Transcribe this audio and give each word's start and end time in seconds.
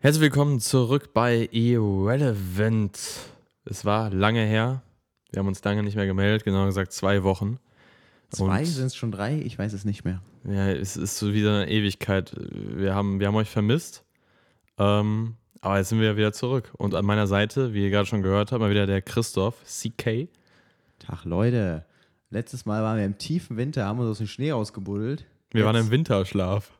Herzlich 0.00 0.22
willkommen 0.22 0.60
zurück 0.60 1.12
bei 1.12 1.48
Irrelevant. 1.50 3.00
Es 3.64 3.84
war 3.84 4.10
lange 4.10 4.44
her. 4.44 4.80
Wir 5.32 5.40
haben 5.40 5.48
uns 5.48 5.64
lange 5.64 5.82
nicht 5.82 5.96
mehr 5.96 6.06
gemeldet, 6.06 6.44
genau 6.44 6.66
gesagt 6.66 6.92
zwei 6.92 7.24
Wochen. 7.24 7.58
Zwei 8.30 8.64
sind 8.64 8.86
es 8.86 8.94
schon 8.94 9.10
drei? 9.10 9.40
Ich 9.40 9.58
weiß 9.58 9.72
es 9.72 9.84
nicht 9.84 10.04
mehr. 10.04 10.22
Ja, 10.44 10.70
es 10.70 10.96
ist 10.96 11.18
so 11.18 11.34
wieder 11.34 11.62
eine 11.62 11.70
Ewigkeit. 11.72 12.32
Wir 12.38 12.94
haben, 12.94 13.18
wir 13.18 13.26
haben 13.26 13.34
euch 13.34 13.50
vermisst. 13.50 14.04
Ähm, 14.78 15.34
aber 15.62 15.78
jetzt 15.78 15.88
sind 15.88 15.98
wir 15.98 16.16
wieder 16.16 16.32
zurück. 16.32 16.70
Und 16.78 16.94
an 16.94 17.04
meiner 17.04 17.26
Seite, 17.26 17.74
wie 17.74 17.82
ihr 17.82 17.90
gerade 17.90 18.06
schon 18.06 18.22
gehört 18.22 18.52
habt, 18.52 18.60
mal 18.60 18.70
wieder 18.70 18.86
der 18.86 19.02
Christoph, 19.02 19.56
CK. 19.64 20.28
Tag, 21.00 21.24
Leute. 21.24 21.84
Letztes 22.30 22.66
Mal 22.66 22.84
waren 22.84 22.98
wir 22.98 23.04
im 23.04 23.18
tiefen 23.18 23.56
Winter, 23.56 23.86
haben 23.86 23.98
uns 23.98 24.10
aus 24.10 24.18
dem 24.18 24.28
Schnee 24.28 24.52
rausgebuddelt. 24.52 25.24
Wir 25.50 25.62
jetzt, 25.62 25.66
waren 25.66 25.74
im 25.74 25.90
Winterschlaf. 25.90 26.77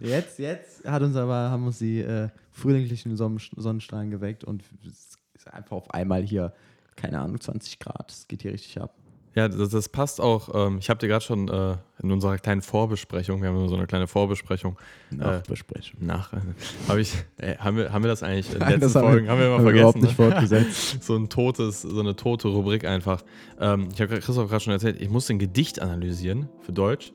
Jetzt, 0.00 0.38
jetzt 0.38 0.84
hat 0.86 1.02
uns 1.02 1.16
aber, 1.16 1.50
haben 1.50 1.66
uns 1.66 1.78
die 1.78 2.00
äh, 2.00 2.28
frühlinglichen 2.52 3.16
Sonnen 3.16 3.40
Sonnenstrahlen 3.56 4.10
geweckt 4.10 4.44
und 4.44 4.62
es 4.86 5.18
ist 5.34 5.52
einfach 5.52 5.76
auf 5.76 5.90
einmal 5.92 6.22
hier, 6.22 6.52
keine 6.96 7.20
Ahnung, 7.20 7.40
20 7.40 7.78
Grad. 7.78 8.10
Es 8.10 8.28
geht 8.28 8.42
hier 8.42 8.52
richtig 8.52 8.80
ab. 8.80 8.94
Ja, 9.34 9.48
das, 9.48 9.68
das 9.68 9.90
passt 9.90 10.18
auch. 10.18 10.48
Ähm, 10.54 10.78
ich 10.78 10.88
habe 10.88 10.98
dir 10.98 11.08
gerade 11.08 11.22
schon 11.22 11.48
äh, 11.48 11.76
in 12.02 12.10
unserer 12.10 12.38
kleinen 12.38 12.62
Vorbesprechung, 12.62 13.42
wir 13.42 13.50
haben 13.50 13.56
immer 13.56 13.68
so 13.68 13.76
eine 13.76 13.86
kleine 13.86 14.06
Vorbesprechung, 14.06 14.78
Nachbesprechung. 15.10 16.00
nach, 16.00 16.32
habe 16.88 17.02
ich, 17.02 17.12
äh, 17.36 17.54
haben, 17.58 17.76
wir, 17.76 17.92
haben 17.92 18.02
wir 18.02 18.08
das 18.08 18.22
eigentlich 18.22 18.50
in 18.54 18.60
den 18.60 18.68
letzten 18.68 18.80
das 18.80 18.94
haben 18.94 19.02
wir- 19.02 19.10
Folgen, 19.10 19.28
haben 19.28 19.38
wir 19.38 19.46
immer 19.46 19.58
haben 19.58 19.64
wir 19.66 19.72
vergessen. 19.72 19.98
überhaupt 19.98 20.02
nicht 20.02 20.18
ne? 20.18 20.24
fortgesetzt. 20.30 21.02
so 21.04 21.16
ein 21.16 21.28
totes, 21.28 21.82
so 21.82 22.00
eine 22.00 22.16
tote 22.16 22.48
Rubrik 22.48 22.86
einfach. 22.86 23.22
Ähm, 23.60 23.88
ich 23.92 24.00
habe 24.00 24.18
Christoph 24.20 24.48
gerade 24.48 24.60
schon 24.64 24.72
erzählt, 24.72 25.02
ich 25.02 25.10
musste 25.10 25.34
ein 25.34 25.38
Gedicht 25.38 25.82
analysieren 25.82 26.48
für 26.62 26.72
Deutsch. 26.72 27.12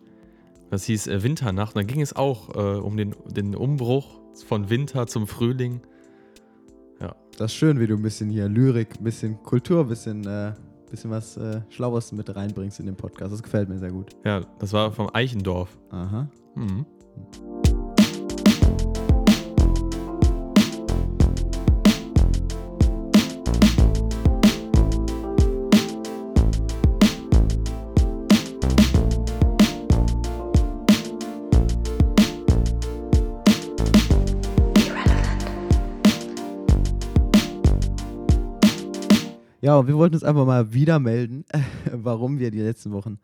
Das 0.72 0.86
hieß 0.86 1.08
äh, 1.08 1.22
Winternacht. 1.22 1.76
Und 1.76 1.84
da 1.84 1.94
ging 1.94 2.02
es 2.02 2.16
auch 2.16 2.56
äh, 2.56 2.80
um 2.80 2.98
den, 2.98 3.16
den 3.28 3.56
Umbruch 3.56 4.20
von 4.48 4.72
Winter 4.72 5.06
zum 5.06 5.28
Frühling. 5.28 5.82
Das 7.38 7.54
ist 7.54 7.58
schön, 7.58 7.80
wie 7.80 7.88
du 7.88 7.96
ein 7.96 8.02
bisschen 8.02 8.30
hier 8.30 8.48
Lyrik, 8.48 9.00
ein 9.00 9.04
bisschen 9.04 9.42
Kultur, 9.42 9.82
ein 9.82 9.88
bisschen, 9.88 10.26
äh, 10.28 10.54
bisschen 10.90 11.10
was 11.10 11.38
äh, 11.38 11.62
Schlaues 11.70 12.12
mit 12.12 12.36
reinbringst 12.36 12.80
in 12.80 12.86
den 12.86 12.96
Podcast. 12.96 13.34
Das 13.34 13.42
gefällt 13.42 13.70
mir 13.70 13.80
sehr 13.80 13.92
gut. 13.92 14.12
Ja, 14.24 14.42
das 14.60 14.74
war 14.74 14.92
vom 14.92 15.10
Eichendorf. 15.14 15.76
Aha. 15.90 16.30
Mhm. 16.56 16.86
Ja, 39.72 39.78
und 39.78 39.88
wir 39.88 39.96
wollten 39.96 40.16
uns 40.16 40.26
einfach 40.26 40.46
mal 40.46 40.74
wieder 40.74 41.00
melden, 41.00 41.46
warum 41.94 42.40
wir 42.40 42.52
die 42.52 42.60
letzten 42.60 42.92
Wochen 42.92 43.20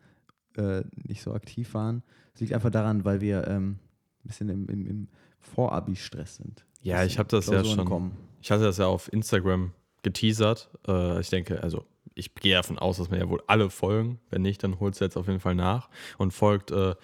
äh, 0.56 0.80
nicht 1.06 1.20
so 1.20 1.34
aktiv 1.34 1.74
waren. 1.74 2.02
Es 2.32 2.40
liegt 2.40 2.54
einfach 2.54 2.70
daran, 2.70 3.04
weil 3.04 3.20
wir 3.20 3.46
ähm, 3.46 3.76
ein 4.24 4.28
bisschen 4.28 4.48
im, 4.48 4.66
im, 4.66 4.86
im 4.86 5.08
Vorabi-Stress 5.40 6.36
sind. 6.36 6.64
Ja, 6.80 7.04
ich 7.04 7.18
habe 7.18 7.28
das 7.28 7.48
ja 7.48 7.60
Klausuren 7.60 7.76
schon. 7.76 7.86
Kommen. 7.86 8.12
Ich 8.40 8.50
hatte 8.50 8.62
das 8.64 8.78
ja 8.78 8.86
auf 8.86 9.12
Instagram 9.12 9.72
geteasert. 10.00 10.70
Äh, 10.88 11.20
ich 11.20 11.28
denke, 11.28 11.62
also 11.62 11.84
ich 12.14 12.34
gehe 12.34 12.54
davon 12.54 12.78
aus, 12.78 12.96
dass 12.96 13.10
man 13.10 13.20
ja 13.20 13.28
wohl 13.28 13.42
alle 13.46 13.68
folgen. 13.68 14.18
Wenn 14.30 14.40
nicht, 14.40 14.64
dann 14.64 14.80
holt 14.80 14.94
es 14.94 15.00
jetzt 15.00 15.18
auf 15.18 15.26
jeden 15.26 15.40
Fall 15.40 15.54
nach 15.54 15.90
und 16.16 16.32
folgt 16.32 16.70
äh, 16.70 16.94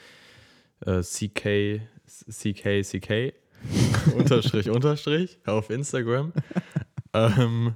äh, 0.86 1.02
CK, 1.02 1.82
CK, 2.30 2.82
CK, 2.82 3.34
Unterstrich, 4.16 4.70
Unterstrich 4.70 5.38
auf 5.44 5.68
Instagram. 5.68 6.32
ähm, 7.12 7.74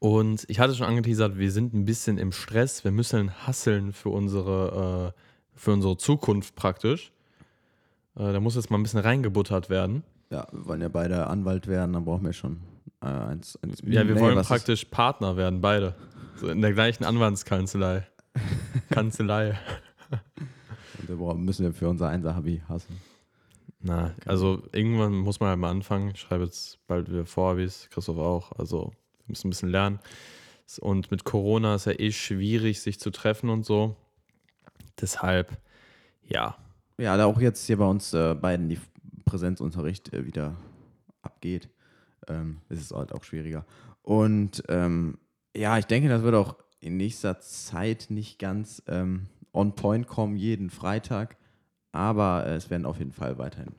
und 0.00 0.44
ich 0.48 0.58
hatte 0.58 0.74
schon 0.74 0.86
angeteasert, 0.86 1.38
wir 1.38 1.52
sind 1.52 1.72
ein 1.74 1.84
bisschen 1.84 2.18
im 2.18 2.32
Stress. 2.32 2.82
Wir 2.84 2.90
müssen 2.90 3.46
hasseln 3.46 3.92
für 3.92 4.08
unsere, 4.08 5.12
äh, 5.14 5.20
für 5.54 5.72
unsere 5.72 5.96
Zukunft 5.96 6.56
praktisch. 6.56 7.12
Äh, 8.16 8.32
da 8.32 8.40
muss 8.40 8.56
jetzt 8.56 8.70
mal 8.70 8.78
ein 8.78 8.82
bisschen 8.82 9.00
reingebuttert 9.00 9.70
werden. 9.70 10.02
Ja, 10.30 10.46
wir 10.52 10.66
wollen 10.66 10.80
ja 10.80 10.88
beide 10.88 11.26
Anwalt 11.28 11.66
werden, 11.68 11.92
dann 11.92 12.04
brauchen 12.04 12.24
wir 12.24 12.32
schon 12.32 12.60
äh, 13.02 13.06
eins, 13.06 13.58
eins. 13.62 13.80
Ja, 13.84 14.06
wir 14.08 14.14
Nee, 14.16 14.20
wollen 14.20 14.36
was 14.36 14.46
ist- 14.46 14.48
praktisch 14.48 14.84
Partner 14.86 15.36
werden, 15.36 15.60
beide. 15.60 15.94
So 16.36 16.48
in 16.48 16.60
der 16.62 16.72
gleichen 16.72 17.04
Anwaltskanzlei. 17.04 18.06
Kanzlei. 18.90 19.58
Und 20.98 21.08
wir 21.08 21.16
brauchen, 21.16 21.44
müssen 21.44 21.64
wir 21.64 21.72
für 21.72 21.88
unser 21.88 22.08
Einser-Hobby 22.08 22.62
hassen. 22.68 23.00
Na, 23.82 24.14
also 24.26 24.62
irgendwann 24.72 25.14
muss 25.14 25.40
man 25.40 25.48
halt 25.50 25.58
mal 25.58 25.70
anfangen. 25.70 26.10
Ich 26.14 26.20
schreibe 26.20 26.44
jetzt 26.44 26.78
bald 26.86 27.10
wieder 27.10 27.26
Vorabis, 27.26 27.88
Christoph 27.90 28.18
auch. 28.18 28.52
Also 28.52 28.92
müssen 29.30 29.48
ein 29.48 29.50
bisschen 29.50 29.70
lernen. 29.70 29.98
Und 30.78 31.10
mit 31.10 31.24
Corona 31.24 31.74
ist 31.74 31.86
ja 31.86 31.98
eh 31.98 32.12
schwierig, 32.12 32.80
sich 32.80 33.00
zu 33.00 33.10
treffen 33.10 33.50
und 33.50 33.64
so. 33.64 33.96
Deshalb, 35.00 35.58
ja. 36.22 36.56
Ja, 36.98 37.16
da 37.16 37.24
auch 37.24 37.40
jetzt 37.40 37.66
hier 37.66 37.78
bei 37.78 37.86
uns 37.86 38.12
äh, 38.12 38.34
beiden 38.34 38.68
die 38.68 38.78
Präsenzunterricht 39.24 40.12
äh, 40.12 40.26
wieder 40.26 40.54
abgeht, 41.22 41.70
ähm, 42.28 42.58
ist 42.68 42.82
es 42.82 42.90
halt 42.90 43.12
auch 43.12 43.24
schwieriger. 43.24 43.64
Und 44.02 44.62
ähm, 44.68 45.18
ja, 45.56 45.78
ich 45.78 45.86
denke, 45.86 46.08
das 46.08 46.22
wird 46.22 46.34
auch 46.34 46.56
in 46.80 46.96
nächster 46.96 47.40
Zeit 47.40 48.06
nicht 48.10 48.38
ganz 48.38 48.82
ähm, 48.86 49.26
on 49.52 49.74
point 49.74 50.06
kommen, 50.06 50.36
jeden 50.36 50.70
Freitag. 50.70 51.36
Aber 51.92 52.46
äh, 52.46 52.54
es 52.54 52.70
werden 52.70 52.86
auf 52.86 52.98
jeden 52.98 53.12
Fall 53.12 53.38
weiterhin 53.38 53.74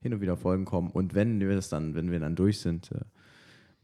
hin 0.00 0.12
und 0.12 0.20
wieder 0.20 0.36
Folgen 0.36 0.64
kommen. 0.64 0.90
Und 0.90 1.14
wenn 1.14 1.40
wir 1.40 1.54
das 1.54 1.70
dann, 1.70 1.94
wenn 1.94 2.10
wir 2.10 2.20
dann 2.20 2.36
durch 2.36 2.60
sind 2.60 2.92
äh, 2.92 3.00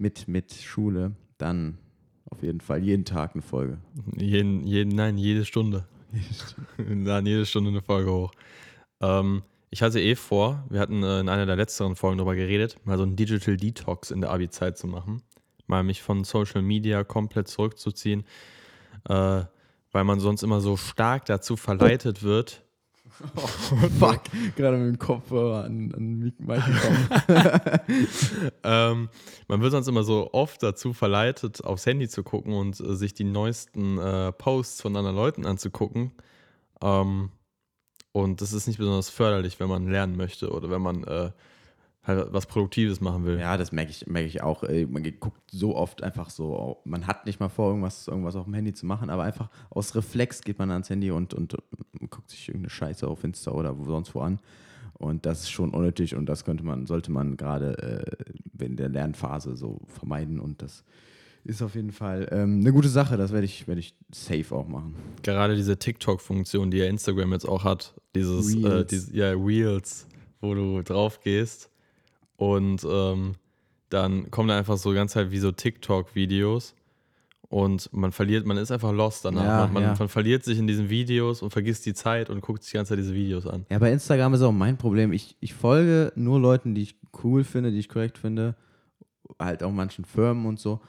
mit, 0.01 0.29
mit 0.29 0.53
Schule, 0.53 1.13
dann 1.39 1.79
auf 2.25 2.43
jeden 2.43 2.61
Fall 2.61 2.83
jeden 2.83 3.05
Tag 3.05 3.35
eine 3.35 3.43
Folge. 3.43 3.79
Jeden, 4.17 4.67
jeden, 4.67 4.95
nein, 4.95 5.19
jede 5.19 5.45
Stunde. 5.45 5.87
Laden 6.79 7.27
jede 7.27 7.47
Stunde 7.47 7.71
eine 7.71 7.83
Folge 7.83 8.11
hoch. 8.11 8.33
Ähm, 9.01 9.43
ich 9.71 9.83
hatte 9.83 10.01
eh 10.01 10.17
vor, 10.17 10.65
wir 10.69 10.81
hatten 10.81 11.03
äh, 11.03 11.21
in 11.21 11.29
einer 11.29 11.47
der 11.47 11.57
letzteren 11.57 11.97
Folgen 11.97 12.19
darüber 12.19 12.35
geredet, 12.35 12.79
mal 12.85 12.97
so 12.97 13.05
einen 13.05 13.17
Digital 13.17 13.57
Detox 13.57 14.11
in 14.11 14.21
der 14.21 14.31
Abi-Zeit 14.31 14.79
zu 14.79 14.87
machen. 14.87 15.23
Mal 15.67 15.85
mich 15.85 16.03
von 16.03 16.25
Social 16.25 16.63
Media 16.63 17.05
komplett 17.05 17.47
zurückzuziehen, 17.47 18.25
äh, 19.09 19.43
weil 19.93 20.05
man 20.05 20.19
sonst 20.19 20.43
immer 20.43 20.61
so 20.61 20.77
stark 20.77 21.27
dazu 21.27 21.57
verleitet 21.57 22.23
wird. 22.23 22.65
Fuck, 23.99 24.23
gerade 24.57 24.77
mit 24.77 24.89
dem 24.89 24.99
Kopfhörer 24.99 25.65
an, 25.65 25.93
an 25.95 26.33
Mike 26.39 26.65
gekommen. 26.73 27.81
ähm, 28.65 29.09
man 29.49 29.61
wird 29.61 29.73
sonst 29.73 29.89
immer 29.89 30.05
so 30.05 30.31
oft 30.33 30.63
dazu 30.63 30.93
verleitet, 30.93 31.65
aufs 31.65 31.87
Handy 31.87 32.09
zu 32.09 32.23
gucken 32.23 32.55
und 32.55 32.81
äh, 32.81 32.95
sich 32.95 33.15
die 33.15 33.25
neuesten 33.25 33.99
äh, 33.99 34.33
Posts 34.33 34.83
von 34.83 34.97
anderen 34.97 35.17
Leuten 35.17 35.47
anzugucken. 35.47 36.13
Ähm, 36.83 37.31
und 38.13 38.41
das 38.41 38.53
ist 38.53 38.67
nicht 38.67 38.79
besonders 38.79 39.11
förderlich, 39.11 39.61
wenn 39.61 39.69
man 39.69 39.89
lernen 39.89 40.17
möchte 40.17 40.51
oder 40.51 40.71
wenn 40.71 40.83
man 40.83 41.05
äh, 41.05 41.31
halt 42.03 42.33
was 42.33 42.47
Produktives 42.47 43.01
machen 43.01 43.25
will. 43.25 43.39
Ja, 43.39 43.57
das 43.57 43.73
merke 43.73 43.91
ich, 43.91 44.07
merke 44.07 44.27
ich 44.29 44.43
auch. 44.43 44.63
Man 44.63 45.03
guckt 45.21 45.43
so 45.51 45.77
oft 45.77 46.03
einfach 46.03 46.31
so, 46.31 46.79
man 46.85 47.07
hat 47.07 47.27
nicht 47.27 47.41
mal 47.41 47.49
vor, 47.49 47.69
irgendwas, 47.69 48.09
irgendwas 48.09 48.37
auf 48.37 48.45
dem 48.45 48.55
Handy 48.55 48.73
zu 48.73 48.87
machen, 48.87 49.11
aber 49.11 49.25
einfach 49.25 49.51
aus 49.69 49.95
Reflex 49.95 50.41
geht 50.41 50.59
man 50.59 50.71
ans 50.71 50.89
Handy 50.89 51.11
und, 51.11 51.35
und, 51.35 51.55
äh, 51.55 51.59
guckt 52.09 52.31
sich 52.31 52.49
irgendeine 52.49 52.71
Scheiße 52.71 53.07
auf 53.07 53.23
Insta 53.25 53.51
oder 53.51 53.79
wo 53.79 53.85
sonst 53.85 54.15
wo 54.15 54.21
an. 54.21 54.41
Und 54.95 55.25
das 55.25 55.41
ist 55.41 55.51
schon 55.51 55.71
unnötig 55.71 56.15
und 56.15 56.27
das 56.27 56.45
könnte 56.45 56.65
man, 56.65 56.87
sollte 56.87 57.11
man 57.11 57.37
gerade 57.37 58.15
äh, 58.59 58.65
in 58.65 58.77
der 58.77 58.89
Lernphase 58.91 59.57
so 59.57 59.81
vermeiden. 59.87 60.39
Und 60.41 60.61
das 60.61 60.85
ist 61.45 61.63
auf 61.63 61.75
jeden 61.75 61.93
Fall 61.93 62.29
ähm, 62.33 62.61
eine 62.61 62.73
gute 62.73 62.89
Sache. 62.91 63.17
Das 63.17 63.33
werde 63.33 63.47
ich, 63.47 63.67
werde 63.67 63.81
ich 63.81 63.95
safe 64.11 64.55
auch 64.55 64.69
machen. 64.69 64.95
Gerade 65.23 65.57
diese 65.57 65.79
TikTok-Funktion, 65.79 66.71
die 66.71 66.79
ja 66.79 66.87
Instagram 66.87 67.33
jetzt 67.33 67.49
auch 67.49 67.65
hat, 67.65 67.95
dieses, 68.15 68.55
Äh, 68.55 68.67
Reels. 68.67 68.87
dieses 68.89 69.13
ja, 69.13 69.31
Reels, 69.33 70.07
wo 70.43 70.55
du 70.55 70.83
drauf 70.83 71.21
gehst 71.21 71.71
und 72.41 72.87
ähm, 72.91 73.35
dann 73.91 74.31
kommen 74.31 74.49
da 74.49 74.57
einfach 74.57 74.79
so 74.79 74.95
ganz 74.95 75.15
halt 75.15 75.31
wie 75.31 75.39
so 75.39 75.53
TikTok-Videos 75.53 76.75
und 77.51 77.93
man 77.93 78.13
verliert, 78.13 78.47
man 78.47 78.57
ist 78.57 78.73
einfach 78.73 78.93
lost 78.93 79.27
danach. 79.27 79.45
Ja, 79.45 79.59
man, 79.65 79.73
man, 79.75 79.83
ja. 79.83 79.97
man 79.99 80.09
verliert 80.09 80.43
sich 80.43 80.59
in 80.59 80.67
diesen 80.67 80.89
Videos 80.89 81.43
und 81.43 81.51
vergisst 81.51 81.85
die 81.85 81.93
Zeit 81.93 82.31
und 82.31 82.41
guckt 82.41 82.63
sich 82.63 82.71
die 82.71 82.79
ganze 82.79 82.91
Zeit 82.91 82.99
diese 82.99 83.13
Videos 83.13 83.47
an. 83.47 83.67
Ja, 83.69 83.79
bei 83.79 83.93
Instagram 83.93 84.33
ist 84.33 84.41
auch 84.41 84.53
mein 84.53 84.79
Problem. 84.79 85.13
Ich, 85.13 85.37
ich 85.41 85.53
folge 85.53 86.15
nur 86.17 86.41
Leuten, 86.41 86.75
die 86.75 86.81
ich 86.81 86.97
cool 87.23 87.45
finde, 87.45 87.73
die 87.73 87.79
ich 87.79 87.91
korrekt 87.91 88.17
finde. 88.17 88.55
Halt 89.39 89.63
auch 89.63 89.71
manchen 89.71 90.07
Firmen 90.07 90.47
und 90.47 90.59
so. 90.59 90.81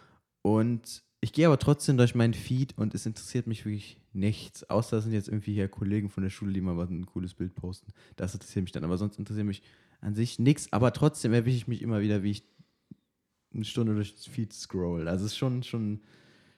Und 0.44 1.04
ich 1.20 1.34
gehe 1.34 1.48
aber 1.48 1.60
trotzdem 1.60 1.98
durch 1.98 2.16
meinen 2.16 2.34
Feed 2.34 2.78
und 2.78 2.96
es 2.96 3.06
interessiert 3.06 3.46
mich 3.46 3.66
wirklich 3.66 3.98
nichts. 4.14 4.70
Außer 4.70 4.98
es 4.98 5.04
sind 5.04 5.14
jetzt 5.14 5.28
irgendwie 5.28 5.54
hier 5.54 5.68
Kollegen 5.68 6.10
von 6.10 6.24
der 6.24 6.30
Schule, 6.30 6.54
die 6.54 6.62
mal 6.62 6.78
was 6.78 6.90
ein 6.90 7.06
cooles 7.06 7.34
Bild 7.34 7.56
posten. 7.56 7.92
Das 8.16 8.34
interessiert 8.34 8.64
mich 8.64 8.72
dann. 8.72 8.84
Aber 8.84 8.98
sonst 8.98 9.18
interessiert 9.20 9.48
mich 9.48 9.64
an 10.02 10.16
sich 10.16 10.40
nichts. 10.40 10.72
Aber 10.74 10.94
trotzdem 10.94 11.34
erwische 11.34 11.58
ich 11.58 11.68
mich 11.68 11.82
immer 11.82 12.02
wieder, 12.02 12.24
wie 12.24 12.32
ich 12.32 12.44
eine 13.54 13.66
Stunde 13.66 13.96
durch 13.96 14.16
das 14.16 14.26
Feed 14.26 14.54
scroll. 14.54 15.08
Also 15.08 15.26
es 15.26 15.34
ist 15.34 15.38
schon, 15.38 15.64
schon, 15.64 16.02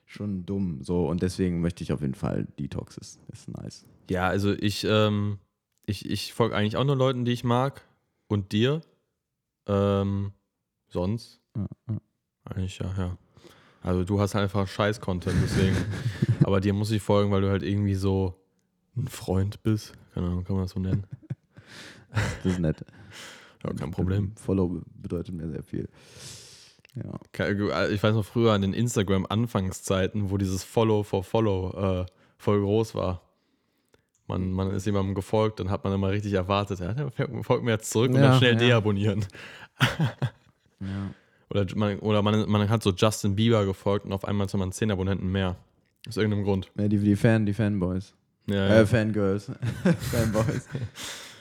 schon 0.06 0.46
dumm. 0.46 0.82
So, 0.82 1.08
und 1.08 1.22
deswegen 1.22 1.60
möchte 1.60 1.82
ich 1.82 1.92
auf 1.92 2.00
jeden 2.00 2.14
Fall 2.14 2.46
Detox. 2.58 2.96
Ist, 2.98 3.20
nice. 3.48 3.84
Ja, 4.10 4.28
also 4.28 4.52
ich, 4.52 4.84
ähm, 4.88 5.38
ich, 5.86 6.08
ich 6.08 6.32
folge 6.32 6.56
eigentlich 6.56 6.76
auch 6.76 6.84
nur 6.84 6.96
Leuten, 6.96 7.24
die 7.24 7.32
ich 7.32 7.44
mag. 7.44 7.82
und 8.26 8.52
dir. 8.52 8.80
Ähm, 9.66 10.32
sonst? 10.88 11.40
Ja, 11.56 11.68
ja. 11.88 12.00
Eigentlich 12.44 12.78
ja, 12.78 12.94
ja. 12.98 13.18
Also 13.82 14.04
du 14.04 14.20
hast 14.20 14.34
halt 14.34 14.44
einfach 14.44 14.66
Scheiß-Content, 14.66 15.36
deswegen. 15.42 15.76
Aber 16.44 16.60
dir 16.60 16.72
muss 16.72 16.90
ich 16.90 17.02
folgen, 17.02 17.30
weil 17.30 17.40
du 17.42 17.50
halt 17.50 17.62
irgendwie 17.62 17.94
so 17.94 18.34
ein 18.96 19.08
Freund 19.08 19.62
bist. 19.62 19.92
Keine 20.14 20.26
Ahnung, 20.26 20.44
kann 20.44 20.56
man 20.56 20.64
das 20.64 20.72
so 20.72 20.80
nennen? 20.80 21.04
Das 22.44 22.52
ist 22.52 22.60
nett. 22.60 22.84
Ja, 23.64 23.72
kein 23.72 23.90
Problem. 23.90 24.36
Follow 24.36 24.82
bedeutet 24.94 25.34
mir 25.34 25.48
sehr 25.48 25.64
viel. 25.64 25.88
Ja. 26.94 27.18
Ke- 27.32 27.90
Ich 27.92 28.00
weiß 28.04 28.14
noch 28.14 28.24
früher 28.24 28.52
an 28.52 28.62
den 28.62 28.72
Instagram-Anfangszeiten, 28.72 30.30
wo 30.30 30.36
dieses 30.38 30.62
Follow 30.62 31.02
for 31.02 31.24
Follow 31.24 32.02
äh, 32.02 32.06
voll 32.38 32.60
groß 32.60 32.94
war. 32.94 33.20
Man, 34.28 34.52
man 34.52 34.70
ist 34.70 34.86
jemandem 34.86 35.16
gefolgt, 35.16 35.58
dann 35.58 35.70
hat 35.70 35.82
man 35.82 35.92
immer 35.92 36.10
richtig 36.10 36.34
erwartet, 36.34 36.78
ja, 36.78 36.92
der 36.94 37.10
folgt 37.42 37.64
mir 37.64 37.72
jetzt 37.72 37.90
zurück 37.90 38.10
und 38.10 38.16
Ja, 38.16 38.28
dann 38.28 38.38
schnell 38.38 38.52
ja. 38.52 38.58
deabonnieren. 38.60 39.26
ja. 40.80 40.86
Oder 41.50 41.66
man, 41.76 41.98
oder 42.00 42.22
man, 42.22 42.48
man 42.50 42.68
hat 42.68 42.82
so 42.82 42.90
Justin 42.92 43.36
Bieber 43.36 43.64
gefolgt 43.66 44.06
und 44.06 44.12
auf 44.12 44.24
einmal 44.24 44.46
hat 44.46 44.54
man 44.54 44.72
10 44.72 44.90
Abonnenten 44.90 45.30
mehr. 45.30 45.56
Aus 46.08 46.16
irgendeinem 46.16 46.44
Grund. 46.44 46.70
Ja, 46.78 46.88
die, 46.88 46.98
die, 46.98 47.16
Fan, 47.16 47.46
die 47.46 47.54
Fanboys. 47.54 48.14
Ja, 48.46 48.66
Äh, 48.66 48.78
ja. 48.78 48.86
Fangirls. 48.86 49.50
Fanboys. 50.12 50.68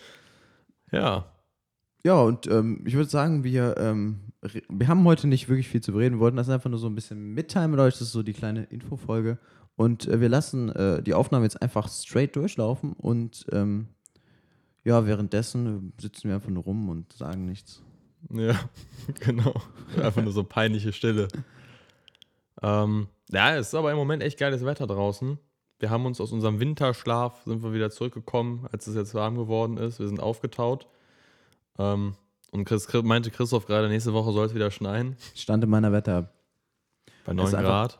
ja. 0.91 1.25
Ja, 2.05 2.21
und 2.21 2.47
ähm, 2.47 2.83
ich 2.85 2.95
würde 2.95 3.09
sagen, 3.09 3.43
wir, 3.43 3.75
ähm, 3.77 4.19
wir 4.69 4.87
haben 4.87 5.03
heute 5.05 5.27
nicht 5.27 5.47
wirklich 5.47 5.69
viel 5.69 5.81
zu 5.81 5.93
bereden. 5.93 6.15
Wir 6.15 6.19
wollten 6.19 6.37
das 6.37 6.49
einfach 6.49 6.69
nur 6.69 6.79
so 6.79 6.87
ein 6.87 6.95
bisschen 6.95 7.33
mitteilen 7.33 7.71
mit 7.71 7.79
euch. 7.79 7.93
Das 7.93 8.01
ist 8.01 8.11
so 8.11 8.23
die 8.23 8.33
kleine 8.33 8.63
Infofolge. 8.65 9.37
Und 9.75 10.07
äh, 10.07 10.19
wir 10.19 10.29
lassen 10.29 10.69
äh, 10.69 11.01
die 11.01 11.13
Aufnahme 11.13 11.45
jetzt 11.45 11.61
einfach 11.61 11.89
straight 11.89 12.35
durchlaufen. 12.35 12.93
Und 12.93 13.45
ähm, 13.51 13.87
ja, 14.83 15.05
währenddessen 15.05 15.93
sitzen 15.99 16.27
wir 16.27 16.35
einfach 16.35 16.49
nur 16.49 16.63
rum 16.63 16.89
und 16.89 17.13
sagen 17.13 17.45
nichts. 17.45 17.81
Ja, 18.31 18.59
genau. 19.19 19.53
Einfach 20.01 20.21
nur 20.21 20.33
so 20.33 20.43
peinliche 20.43 20.93
Stille. 20.93 21.27
Ähm, 22.63 23.07
ja, 23.31 23.55
es 23.55 23.67
ist 23.67 23.75
aber 23.75 23.91
im 23.91 23.97
Moment 23.97 24.23
echt 24.23 24.39
geiles 24.39 24.65
Wetter 24.65 24.87
draußen. 24.87 25.37
Wir 25.79 25.89
haben 25.89 26.05
uns 26.05 26.21
aus 26.21 26.31
unserem 26.31 26.59
Winterschlaf, 26.59 27.43
sind 27.43 27.61
wir 27.61 27.73
wieder 27.73 27.89
zurückgekommen, 27.91 28.67
als 28.71 28.87
es 28.87 28.95
jetzt 28.95 29.13
warm 29.13 29.35
geworden 29.35 29.77
ist. 29.77 29.99
Wir 29.99 30.07
sind 30.07 30.19
aufgetaut. 30.21 30.87
Ähm, 31.77 32.15
und 32.51 32.65
Chris, 32.65 32.87
meinte 33.03 33.31
Christoph 33.31 33.65
gerade, 33.65 33.89
nächste 33.89 34.13
Woche 34.13 34.31
soll 34.31 34.45
es 34.45 34.53
wieder 34.55 34.71
schneien. 34.71 35.15
Stand 35.35 35.63
in 35.63 35.69
meiner 35.69 35.91
Wetter. 35.91 36.31
Bei 37.25 37.33
Das 37.33 37.35
9 37.35 37.47
ist 37.47 37.53
einfach- 37.55 37.69
Grad. 37.69 37.99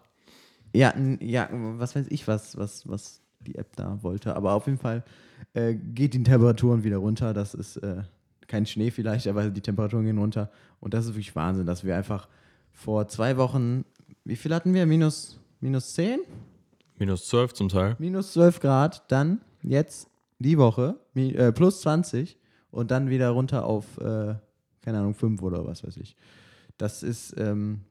Ja, 0.76 0.94
ja, 1.20 1.50
was 1.52 1.96
weiß 1.96 2.08
ich, 2.10 2.28
was, 2.28 2.58
was, 2.58 2.88
was 2.90 3.22
die 3.40 3.56
App 3.56 3.76
da 3.76 4.02
wollte. 4.02 4.36
Aber 4.36 4.54
auf 4.54 4.66
jeden 4.66 4.80
Fall 4.80 5.04
äh, 5.54 5.76
geht 5.76 6.14
die 6.16 6.24
Temperaturen 6.24 6.84
wieder 6.84 6.98
runter. 6.98 7.34
Das 7.34 7.54
ist 7.54 7.78
äh, 7.78 8.04
kein 8.48 8.66
Schnee 8.66 8.90
vielleicht, 8.90 9.28
aber 9.28 9.50
die 9.50 9.62
Temperaturen 9.62 10.06
gehen 10.06 10.18
runter. 10.18 10.50
Und 10.80 10.94
das 10.94 11.06
ist 11.06 11.12
wirklich 11.12 11.36
Wahnsinn, 11.36 11.66
dass 11.68 11.84
wir 11.84 11.96
einfach 11.96 12.28
vor 12.72 13.08
zwei 13.08 13.38
Wochen, 13.38 13.86
wie 14.24 14.36
viel 14.36 14.54
hatten 14.54 14.74
wir? 14.74 14.86
Minus, 14.86 15.40
minus 15.60 15.94
10? 15.94 16.20
Minus 16.98 17.28
12 17.28 17.54
zum 17.54 17.70
Teil. 17.70 17.96
Minus 18.00 18.34
12 18.34 18.60
Grad. 18.60 19.12
Dann 19.12 19.42
jetzt 19.62 20.08
die 20.40 20.58
Woche 20.58 20.96
äh, 21.16 21.52
plus 21.52 21.82
20 21.82 22.38
und 22.72 22.92
dann 22.92 23.10
wieder 23.10 23.30
runter 23.30 23.66
auf, 23.66 23.98
äh, 23.98 24.36
keine 24.82 25.00
Ahnung, 25.00 25.14
5 25.14 25.42
oder 25.42 25.66
was 25.66 25.84
weiß 25.84 25.98
ich. 25.98 26.16
Das 26.78 27.04
ist, 27.04 27.36
ähm, 27.38 27.82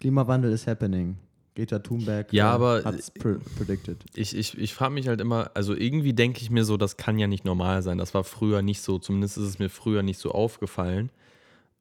Klimawandel 0.00 0.52
is 0.52 0.66
happening. 0.66 1.16
Greta 1.54 1.78
Thunberg 1.78 2.32
Ja, 2.34 2.50
äh, 2.50 2.54
aber- 2.54 2.84
hat's 2.84 3.10
pre 3.10 3.38
predicted. 3.56 4.04
Ich, 4.14 4.36
ich, 4.36 4.58
ich 4.58 4.74
frage 4.74 4.92
mich 4.92 5.08
halt 5.08 5.20
immer, 5.22 5.50
also 5.54 5.74
irgendwie 5.74 6.12
denke 6.12 6.42
ich 6.42 6.50
mir 6.50 6.64
so, 6.66 6.76
das 6.76 6.98
kann 6.98 7.18
ja 7.18 7.26
nicht 7.26 7.44
normal 7.46 7.82
sein. 7.82 7.96
Das 7.96 8.12
war 8.12 8.24
früher 8.24 8.60
nicht 8.60 8.82
so, 8.82 8.98
zumindest 8.98 9.38
ist 9.38 9.44
es 9.44 9.58
mir 9.58 9.70
früher 9.70 10.02
nicht 10.02 10.18
so 10.18 10.32
aufgefallen. 10.32 11.10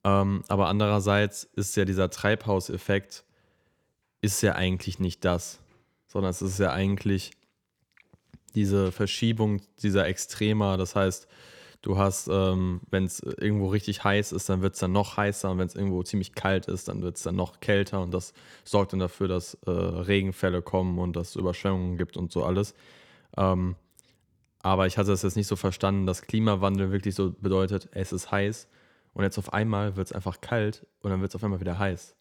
Ähm, 0.06 0.44
aber 0.48 0.68
andererseits 0.69 1.44
ist 1.56 1.75
ja 1.75 1.83
dieser 1.83 2.10
Treibhauseffekt, 2.10 3.25
ist 4.21 4.41
ja 4.41 4.53
eigentlich 4.53 5.00
nicht 5.00 5.23
das, 5.25 5.59
sondern 6.07 6.31
es 6.31 6.41
ist 6.41 6.59
ja 6.59 6.71
eigentlich 6.71 7.31
diese 8.56 8.91
Verschiebung 8.91 9.62
dieser 9.81 10.07
Extremer. 10.07 10.77
Das 10.77 10.95
heißt, 10.95 11.27
du 11.81 11.97
hast, 11.97 12.27
ähm, 12.29 12.81
wenn 12.89 13.06
es 13.06 13.19
irgendwo 13.19 13.67
richtig 13.67 14.03
heiß 14.03 14.31
ist, 14.31 14.50
dann 14.50 14.62
wird 14.62 14.73
es 14.73 14.79
dann 14.79 14.91
noch 14.91 15.17
heißer 15.17 15.51
und 15.51 15.59
wenn 15.59 15.67
es 15.67 15.75
irgendwo 15.75 16.01
ziemlich 16.03 16.33
kalt 16.33 16.67
ist, 16.67 16.88
dann 16.88 17.01
wird 17.01 17.17
es 17.17 17.23
dann 17.23 17.35
noch 17.35 17.59
kälter 17.59 18.01
und 18.01 18.12
das 18.12 18.33
sorgt 18.63 18.94
dann 18.94 19.00
dafür, 19.00 19.27
dass 19.27 19.56
äh, 19.65 19.71
Regenfälle 19.71 20.61
kommen 20.61 20.97
und 20.97 21.15
dass 21.15 21.29
es 21.29 21.35
Überschwemmungen 21.35 21.97
gibt 21.97 22.18
und 22.18 22.31
so 22.31 22.44
alles. 22.44 22.73
Ähm, 23.38 23.75
aber 24.61 24.88
ich 24.88 24.97
hatte 24.97 25.11
das 25.11 25.21
jetzt 25.21 25.35
nicht 25.35 25.47
so 25.47 25.56
verstanden, 25.56 26.07
dass 26.07 26.23
Klimawandel 26.23 26.91
wirklich 26.91 27.13
so 27.13 27.31
bedeutet, 27.39 27.88
es 27.91 28.11
ist 28.11 28.31
heiß 28.31 28.68
und 29.13 29.23
jetzt 29.23 29.38
auf 29.38 29.53
einmal 29.53 29.95
wird 29.95 30.07
es 30.07 30.13
einfach 30.13 30.41
kalt 30.41 30.88
und 31.01 31.11
dann 31.11 31.21
wird 31.21 31.31
es 31.31 31.35
auf 31.35 31.44
einmal 31.44 31.59
wieder 31.59 31.77
heiß. 31.77 32.14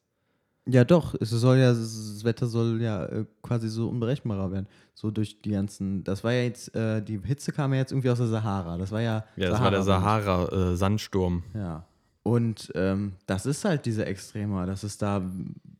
Ja, 0.66 0.84
doch. 0.84 1.14
Es 1.20 1.30
soll 1.30 1.58
ja, 1.58 1.72
das 1.72 2.24
Wetter 2.24 2.46
soll 2.46 2.80
ja 2.80 3.04
äh, 3.04 3.26
quasi 3.42 3.68
so 3.68 3.88
unberechenbarer 3.88 4.50
werden. 4.50 4.66
So 4.94 5.10
durch 5.10 5.42
die 5.42 5.50
ganzen. 5.50 6.04
Das 6.04 6.24
war 6.24 6.32
ja 6.32 6.42
jetzt, 6.44 6.74
äh, 6.74 7.02
die 7.02 7.20
Hitze 7.22 7.52
kam 7.52 7.72
ja 7.72 7.80
jetzt 7.80 7.92
irgendwie 7.92 8.10
aus 8.10 8.18
der 8.18 8.28
Sahara. 8.28 8.78
Das 8.78 8.90
war 8.90 9.02
ja. 9.02 9.24
Ja, 9.36 9.50
das 9.50 9.60
war 9.60 9.70
der. 9.70 9.82
Sahara-Sandsturm. 9.82 11.42
Ja. 11.52 11.84
Und 12.22 12.72
ähm, 12.74 13.12
das 13.26 13.44
ist 13.44 13.64
halt 13.66 13.84
diese 13.84 14.06
Extrema. 14.06 14.64
Das 14.64 14.84
ist 14.84 15.02
da 15.02 15.22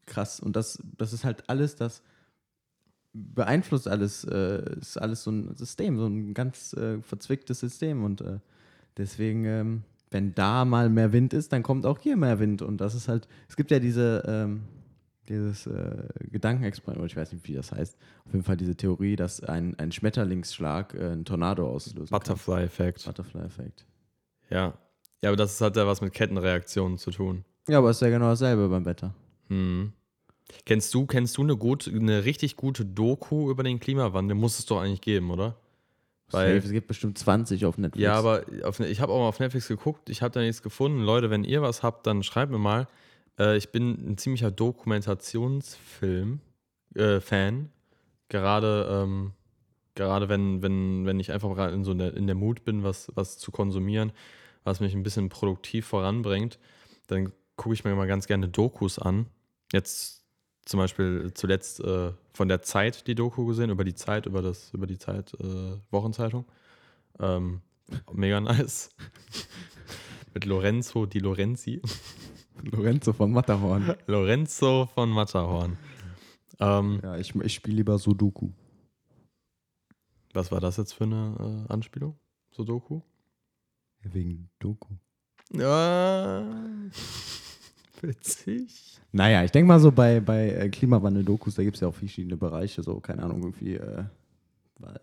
krass. 0.05 0.41
Und 0.41 0.55
das, 0.55 0.83
das 0.99 1.15
ist 1.15 1.25
halt 1.25 1.49
alles, 1.49 1.77
das 1.77 2.03
beeinflusst 3.15 3.89
alles. 3.89 4.25
Äh, 4.25 4.79
ist 4.79 4.99
alles 4.99 5.23
so 5.25 5.31
ein 5.31 5.55
System, 5.55 5.97
so 5.97 6.07
ein 6.07 6.35
ganz 6.35 6.75
äh, 6.75 7.01
verzwicktes 7.01 7.61
System. 7.61 8.05
Und 8.05 8.21
äh, 8.21 8.39
deswegen. 8.99 9.45
Ähm, 9.47 9.83
wenn 10.15 10.33
da 10.33 10.65
mal 10.65 10.91
mehr 10.91 11.13
Wind 11.13 11.33
ist, 11.35 11.53
dann 11.53 11.65
kommt 11.65 11.85
auch 11.85 11.99
hier 11.99 12.17
mehr 12.17 12.39
Wind. 12.39 12.63
Und 12.63 12.81
das 12.81 12.95
ist 12.95 13.09
halt, 13.09 13.27
es 13.49 13.57
gibt 13.57 13.73
ja 13.73 13.81
diese, 13.81 14.23
ähm, 14.29 14.63
dieses 15.29 15.67
äh, 15.67 16.05
Gedankenexperiment, 16.31 17.11
ich 17.11 17.17
weiß 17.17 17.33
nicht, 17.33 17.49
wie 17.49 17.53
das 17.55 17.73
heißt, 17.73 17.99
auf 18.25 18.33
jeden 18.33 18.45
Fall 18.45 18.57
diese 18.57 18.77
Theorie, 18.77 19.17
dass 19.17 19.43
ein, 19.43 19.77
ein 19.77 19.91
Schmetterlingsschlag 19.91 20.95
äh, 20.95 21.11
einen 21.11 21.25
Tornado 21.25 21.69
auslösen 21.69 22.11
kann. 22.11 22.21
Butterfly-Effekt. 22.21 23.05
Butterfly-Effekt. 23.05 23.87
Ja. 24.51 24.75
Ja, 25.21 25.31
aber 25.31 25.37
das 25.37 25.61
hat 25.61 25.77
ja 25.77 25.85
was 25.85 26.01
mit 26.01 26.13
Kettenreaktionen 26.13 26.97
zu 26.97 27.11
tun. 27.11 27.45
Ja, 27.67 27.79
aber 27.79 27.91
ist 27.91 28.01
ja 28.01 28.09
genau 28.09 28.29
dasselbe 28.29 28.69
beim 28.69 28.85
Wetter. 28.85 29.17
Hm. 29.49 29.95
Kennst 30.65 30.95
du, 30.95 31.07
kennst 31.07 31.37
du 31.39 31.43
eine, 31.43 31.57
gut, 31.57 31.89
eine 31.89 32.25
richtig 32.25 32.55
gute 32.55 32.85
Doku 32.85 33.51
über 33.51 33.65
den 33.65 33.81
Klimawandel? 33.81 34.37
Muss 34.37 34.61
es 34.61 34.67
doch 34.67 34.81
eigentlich 34.81 35.01
geben, 35.01 35.33
oder? 35.33 35.57
Weil- 36.31 36.55
Safe, 36.55 36.67
es 36.67 36.73
gibt 36.73 36.89
bestimmt 36.89 37.19
20 37.19 37.67
auf 37.67 37.79
Netflix. 37.79 38.03
Ja, 38.03 38.15
aber 38.15 38.45
auf, 38.65 38.81
ich 38.81 39.01
habe 39.01 39.13
auch 39.13 39.19
mal 39.19 39.29
auf 39.29 39.41
Netflix 39.41 39.69
geguckt, 39.69 40.09
ich 40.11 40.23
habe 40.23 40.33
da 40.33 40.41
nichts 40.41 40.63
gefunden. 40.63 41.01
Leute, 41.01 41.31
wenn 41.31 41.45
ihr 41.45 41.63
was 41.63 41.83
habt, 41.83 42.07
dann 42.07 42.23
schreibt 42.23 42.51
mir 42.51 42.59
mal. 42.59 42.87
Äh, 43.39 43.57
ich 43.57 43.71
bin 43.71 44.13
ein 44.13 44.19
ziemlicher 44.19 44.51
Dokumentationsfilm-Fan. 44.51 46.41
Äh, 46.97 47.69
gerade 48.29 49.03
ähm, 49.03 49.33
gerade 49.95 50.29
wenn, 50.29 50.63
wenn, 50.63 51.07
wenn 51.07 51.21
ich 51.21 51.33
einfach 51.33 51.55
gerade 51.55 51.73
in, 51.73 51.85
so 51.85 51.95
der, 51.95 52.17
in 52.17 52.27
der 52.27 52.35
Mut 52.35 52.65
bin, 52.65 52.83
was, 52.83 53.11
was 53.15 53.39
zu 53.39 53.51
konsumieren, 53.51 54.13
was 54.65 54.81
mich 54.81 54.95
ein 54.95 55.03
bisschen 55.03 55.29
produktiv 55.29 55.87
voranbringt, 55.87 56.59
dann 57.07 57.33
gucke 57.57 57.75
ich 57.75 57.85
mir 57.85 57.95
mal 57.95 58.07
ganz 58.07 58.27
gerne 58.27 58.49
Dokus 58.49 58.99
an. 58.99 59.27
Jetzt 59.73 60.24
zum 60.65 60.79
Beispiel 60.79 61.33
zuletzt 61.35 61.81
äh, 61.81 62.13
von 62.33 62.49
der 62.49 62.63
Zeit 62.63 63.07
die 63.07 63.15
Doku 63.15 63.45
gesehen, 63.47 63.71
über 63.71 63.85
die 63.85 63.95
Zeit, 63.95 64.27
über 64.27 64.43
das, 64.43 64.73
über 64.73 64.87
die 64.87 64.99
Zeit 64.99 65.35
äh, 65.35 65.77
Wochenzeitung. 65.91 66.47
Ähm, 67.21 67.61
mega 68.13 68.41
nice. 68.41 68.91
Mit 70.33 70.45
Lorenzo 70.47 71.07
Di 71.07 71.19
Lorenzi. 71.19 71.81
Lorenzo 72.63 73.13
von 73.13 73.31
Matterhorn. 73.31 73.95
Lorenzo 74.07 74.87
von 74.95 75.11
Matterhorn. 75.11 75.77
Ähm, 76.61 77.01
ja, 77.03 77.17
ich, 77.17 77.35
ich 77.35 77.55
spiele 77.55 77.77
lieber 77.77 77.99
Sudoku. 77.99 78.51
was 80.33 80.51
war 80.51 80.61
das 80.61 80.77
jetzt 80.77 80.93
für 80.93 81.05
eine 81.05 81.67
äh, 81.69 81.73
Anspielung? 81.73 82.17
Sudoku? 82.51 83.03
Wegen 84.03 84.49
Doku. 84.59 84.95
Ja. 85.53 86.45
Witzig. 88.09 88.99
Naja, 89.13 89.45
ich 89.45 89.51
denke 89.53 89.69
mal 89.69 89.81
so 89.81 89.93
bei, 89.93 90.21
bei 90.21 90.51
äh, 90.51 90.69
Klimawandel-Dokus, 90.69 91.55
da 91.55 91.63
gibt 91.63 91.77
es 91.77 91.81
ja 91.81 91.89
auch 91.89 91.95
verschiedene 91.95 92.37
Bereiche, 92.37 92.83
so, 92.83 92.99
keine 93.01 93.23
Ahnung, 93.23 93.43
irgendwie 93.43 93.75
äh, 93.77 94.05
weil, 94.79 94.99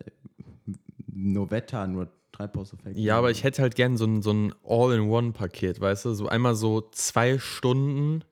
nur 1.06 1.50
Wetter, 1.50 1.86
nur 1.86 2.08
Treibhauseffekt. 2.32 2.96
Ja, 2.96 3.18
aber 3.18 3.30
ich 3.30 3.42
hätte 3.44 3.62
halt 3.62 3.74
gern 3.74 3.96
so 3.96 4.04
ein, 4.04 4.22
so 4.22 4.32
ein 4.32 4.54
All-in-One-Paket, 4.64 5.80
weißt 5.80 6.06
du? 6.06 6.14
So 6.14 6.28
einmal 6.28 6.54
so 6.54 6.82
zwei 6.92 7.38
Stunden 7.38 8.24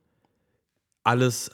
alles 1.03 1.51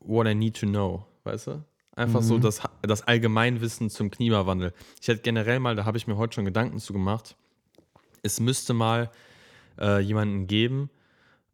what 0.00 0.26
I 0.26 0.34
need 0.34 0.58
to 0.60 0.66
know, 0.66 1.04
weißt 1.24 1.48
du? 1.48 1.64
Einfach 1.92 2.22
so 2.22 2.36
Mhm. 2.36 2.42
das, 2.42 2.60
das 2.82 3.02
Allgemeinwissen 3.02 3.90
zum 3.90 4.10
Klimawandel. 4.10 4.72
Ich 5.00 5.08
hätte 5.08 5.22
generell 5.22 5.60
mal, 5.60 5.74
da 5.74 5.84
habe 5.84 5.96
ich 5.96 6.06
mir 6.06 6.16
heute 6.16 6.34
schon 6.34 6.44
Gedanken 6.44 6.78
zu 6.78 6.92
gemacht, 6.92 7.36
es 8.22 8.38
müsste 8.38 8.74
mal 8.74 9.10
äh, 9.80 10.00
jemanden 10.00 10.46
geben, 10.46 10.90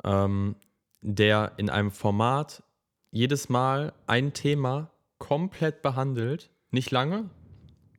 ähm, 0.05 0.57
der 1.03 1.53
in 1.57 1.69
einem 1.69 1.91
Format 1.91 2.63
jedes 3.11 3.49
Mal 3.49 3.93
ein 4.07 4.33
Thema 4.33 4.91
komplett 5.19 5.83
behandelt, 5.83 6.51
nicht 6.71 6.91
lange, 6.91 7.29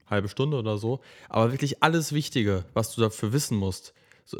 halbe 0.07 0.27
Stunde 0.27 0.57
oder 0.57 0.77
so, 0.77 1.01
aber 1.29 1.51
wirklich 1.51 1.83
alles 1.83 2.13
Wichtige, 2.13 2.65
was 2.73 2.93
du 2.95 3.01
dafür 3.01 3.31
wissen 3.33 3.57
musst. 3.57 3.93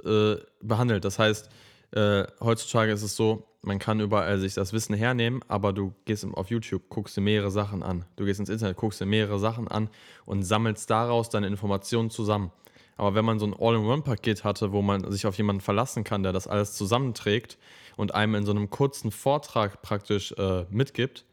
äh, 0.06 0.38
behandelt. 0.62 1.04
Das 1.06 1.20
heißt, 1.20 1.50
äh, 1.92 2.24
heutzutage 2.40 2.92
ist 2.92 3.04
es 3.04 3.16
so, 3.16 3.46
man 3.62 3.80
kann 3.80 4.00
überall 4.00 4.40
sich 4.40 4.54
das 4.54 4.74
Wissen 4.74 4.96
hernehmen, 4.96 5.42
aber 5.48 5.74
du 5.74 5.94
gehst 6.06 6.26
auf 6.26 6.50
YouTube, 6.50 6.84
guckst 6.90 7.16
dir 7.16 7.22
mehrere 7.22 7.52
Sachen 7.52 7.84
an. 7.84 8.06
Du 8.16 8.26
gehst 8.26 8.40
ins 8.40 8.50
Internet, 8.50 8.78
guckst 8.78 9.00
dir 9.00 9.06
mehrere 9.06 9.40
Sachen 9.40 9.68
an 9.68 9.90
und 10.26 10.44
sammelst 10.44 10.90
daraus 10.90 11.30
deine 11.30 11.48
Informationen 11.48 12.10
zusammen. 12.10 12.52
Aber 12.96 13.16
wenn 13.16 13.26
man 13.26 13.40
so 13.40 13.46
ein 13.46 13.56
All-in-One-Paket 13.58 14.44
hatte, 14.44 14.72
wo 14.72 14.82
man 14.82 15.10
sich 15.12 15.26
auf 15.26 15.38
jemanden 15.38 15.62
verlassen 15.62 16.04
kann, 16.04 16.24
der 16.24 16.32
das 16.32 16.48
alles 16.48 16.74
zusammenträgt 16.74 17.58
und 17.96 18.14
einem 18.14 18.36
in 18.36 18.46
so 18.46 18.52
einem 18.52 18.70
kurzen 18.70 19.12
Vortrag 19.12 19.82
praktisch 19.82 20.32
äh, 20.34 20.66
mitgibt, 20.70 21.26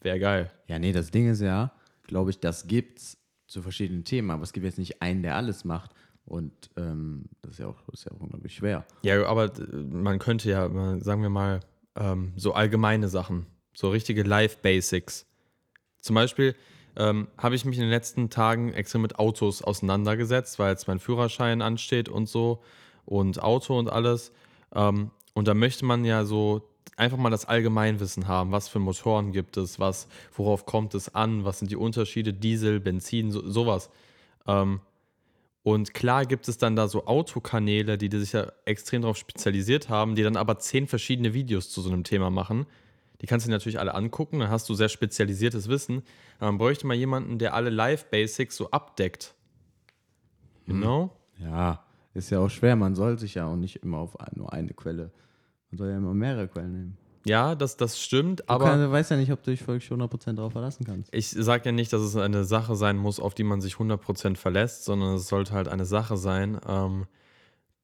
wäre 0.00 0.18
geil. 0.18 0.50
Ja, 0.66 0.78
nee, 0.78 0.92
das 0.92 1.10
Ding 1.10 1.28
ist 1.28 1.40
ja, 1.40 1.72
glaube 2.04 2.30
ich, 2.30 2.40
das 2.40 2.66
gibt's 2.66 3.18
zu 3.46 3.62
verschiedenen 3.62 4.04
Themen, 4.04 4.30
aber 4.30 4.44
es 4.44 4.52
gibt 4.52 4.64
jetzt 4.64 4.78
nicht 4.78 5.02
einen, 5.02 5.22
der 5.22 5.36
alles 5.36 5.64
macht. 5.64 5.90
Und 6.24 6.70
ähm, 6.76 7.24
das 7.42 7.52
ist 7.52 7.58
ja, 7.58 7.66
auch, 7.66 7.88
ist 7.92 8.04
ja 8.04 8.12
auch 8.12 8.20
unglaublich 8.20 8.54
schwer. 8.54 8.86
Ja, 9.02 9.26
aber 9.26 9.46
äh, 9.46 9.76
man 9.76 10.20
könnte 10.20 10.48
ja, 10.48 10.68
mal, 10.68 11.02
sagen 11.02 11.22
wir 11.22 11.30
mal, 11.30 11.60
ähm, 11.96 12.32
so 12.36 12.54
allgemeine 12.54 13.08
Sachen, 13.08 13.46
so 13.74 13.90
richtige 13.90 14.22
Life-Basics. 14.22 15.26
Zum 16.00 16.14
Beispiel 16.14 16.54
ähm, 16.96 17.28
habe 17.38 17.54
ich 17.54 17.64
mich 17.64 17.76
in 17.76 17.82
den 17.82 17.90
letzten 17.90 18.30
Tagen 18.30 18.72
extrem 18.72 19.02
mit 19.02 19.18
Autos 19.18 19.62
auseinandergesetzt, 19.62 20.58
weil 20.58 20.70
jetzt 20.70 20.88
mein 20.88 20.98
Führerschein 20.98 21.62
ansteht 21.62 22.08
und 22.08 22.28
so 22.28 22.62
und 23.04 23.42
Auto 23.42 23.78
und 23.78 23.90
alles. 23.90 24.32
Ähm, 24.74 25.10
und 25.34 25.48
da 25.48 25.54
möchte 25.54 25.84
man 25.84 26.04
ja 26.04 26.24
so 26.24 26.68
einfach 26.96 27.16
mal 27.16 27.30
das 27.30 27.46
Allgemeinwissen 27.46 28.28
haben. 28.28 28.52
Was 28.52 28.68
für 28.68 28.78
Motoren 28.78 29.32
gibt 29.32 29.56
es? 29.56 29.80
Was, 29.80 30.06
worauf 30.34 30.66
kommt 30.66 30.94
es 30.94 31.14
an? 31.14 31.44
Was 31.44 31.58
sind 31.58 31.70
die 31.70 31.76
Unterschiede? 31.76 32.32
Diesel, 32.32 32.80
Benzin, 32.80 33.30
so, 33.30 33.48
sowas. 33.48 33.90
Ähm, 34.46 34.80
und 35.62 35.92
klar 35.92 36.24
gibt 36.24 36.48
es 36.48 36.58
dann 36.58 36.76
da 36.76 36.88
so 36.88 37.06
Autokanäle, 37.06 37.98
die 37.98 38.16
sich 38.18 38.32
ja 38.32 38.50
extrem 38.64 39.02
darauf 39.02 39.18
spezialisiert 39.18 39.88
haben, 39.88 40.14
die 40.14 40.22
dann 40.22 40.36
aber 40.36 40.58
zehn 40.58 40.86
verschiedene 40.86 41.34
Videos 41.34 41.70
zu 41.70 41.82
so 41.82 41.90
einem 41.90 42.04
Thema 42.04 42.30
machen. 42.30 42.66
Die 43.20 43.26
kannst 43.26 43.46
du 43.46 43.48
dir 43.50 43.54
natürlich 43.54 43.78
alle 43.78 43.94
angucken, 43.94 44.38
dann 44.40 44.50
hast 44.50 44.68
du 44.68 44.74
sehr 44.74 44.88
spezialisiertes 44.88 45.68
Wissen. 45.68 46.02
Aber 46.38 46.52
man 46.52 46.58
bräuchte 46.58 46.86
mal 46.86 46.94
jemanden, 46.94 47.38
der 47.38 47.54
alle 47.54 47.70
Live-Basics 47.70 48.56
so 48.56 48.70
abdeckt. 48.70 49.34
You 50.66 50.74
Hm. 50.74 51.10
Ja, 51.38 51.84
ist 52.14 52.30
ja 52.30 52.38
auch 52.40 52.48
schwer. 52.50 52.76
Man 52.76 52.94
soll 52.94 53.18
sich 53.18 53.34
ja 53.34 53.46
auch 53.46 53.56
nicht 53.56 53.76
immer 53.76 53.98
auf 53.98 54.16
nur 54.34 54.52
eine 54.52 54.72
Quelle, 54.72 55.10
man 55.70 55.78
soll 55.78 55.88
ja 55.90 55.96
immer 55.96 56.14
mehrere 56.14 56.48
Quellen 56.48 56.72
nehmen. 56.72 56.96
Ja, 57.26 57.54
das, 57.54 57.76
das 57.76 58.00
stimmt, 58.00 58.40
Du 58.40 58.44
aber. 58.48 58.64
kann, 58.64 58.80
du 58.80 58.90
weißt 58.90 59.10
ja 59.10 59.16
nicht, 59.18 59.30
ob 59.30 59.42
du 59.42 59.50
dich 59.50 59.66
wirklich 59.66 59.90
100% 59.90 60.32
darauf 60.34 60.52
verlassen 60.52 60.84
kannst. 60.84 61.14
Ich 61.14 61.28
sage 61.28 61.66
ja 61.66 61.72
nicht, 61.72 61.92
dass 61.92 62.00
es 62.00 62.16
eine 62.16 62.44
Sache 62.44 62.76
sein 62.76 62.96
muss, 62.96 63.20
auf 63.20 63.34
die 63.34 63.44
man 63.44 63.60
sich 63.60 63.74
100% 63.74 64.36
verlässt, 64.36 64.84
sondern 64.84 65.16
es 65.16 65.28
sollte 65.28 65.52
halt 65.52 65.68
eine 65.68 65.84
Sache 65.84 66.16
sein, 66.16 66.58
ähm, 66.66 67.06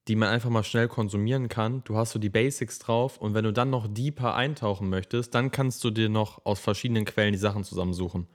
die 0.08 0.16
man 0.16 0.28
einfach 0.28 0.50
mal 0.50 0.62
schnell 0.62 0.88
konsumieren 0.88 1.48
kann. 1.48 1.82
Du 1.84 1.96
hast 1.96 2.12
so 2.12 2.18
die 2.18 2.28
Basics 2.28 2.78
drauf 2.78 3.18
und 3.18 3.34
wenn 3.34 3.44
du 3.44 3.52
dann 3.52 3.70
noch 3.70 3.88
deeper 3.88 4.34
eintauchen 4.34 4.88
möchtest, 4.88 5.34
dann 5.34 5.50
kannst 5.50 5.82
du 5.84 5.90
dir 5.90 6.08
noch 6.08 6.44
aus 6.44 6.60
verschiedenen 6.60 7.04
Quellen 7.04 7.32
die 7.32 7.38
Sachen 7.38 7.64
zusammensuchen. 7.64 8.26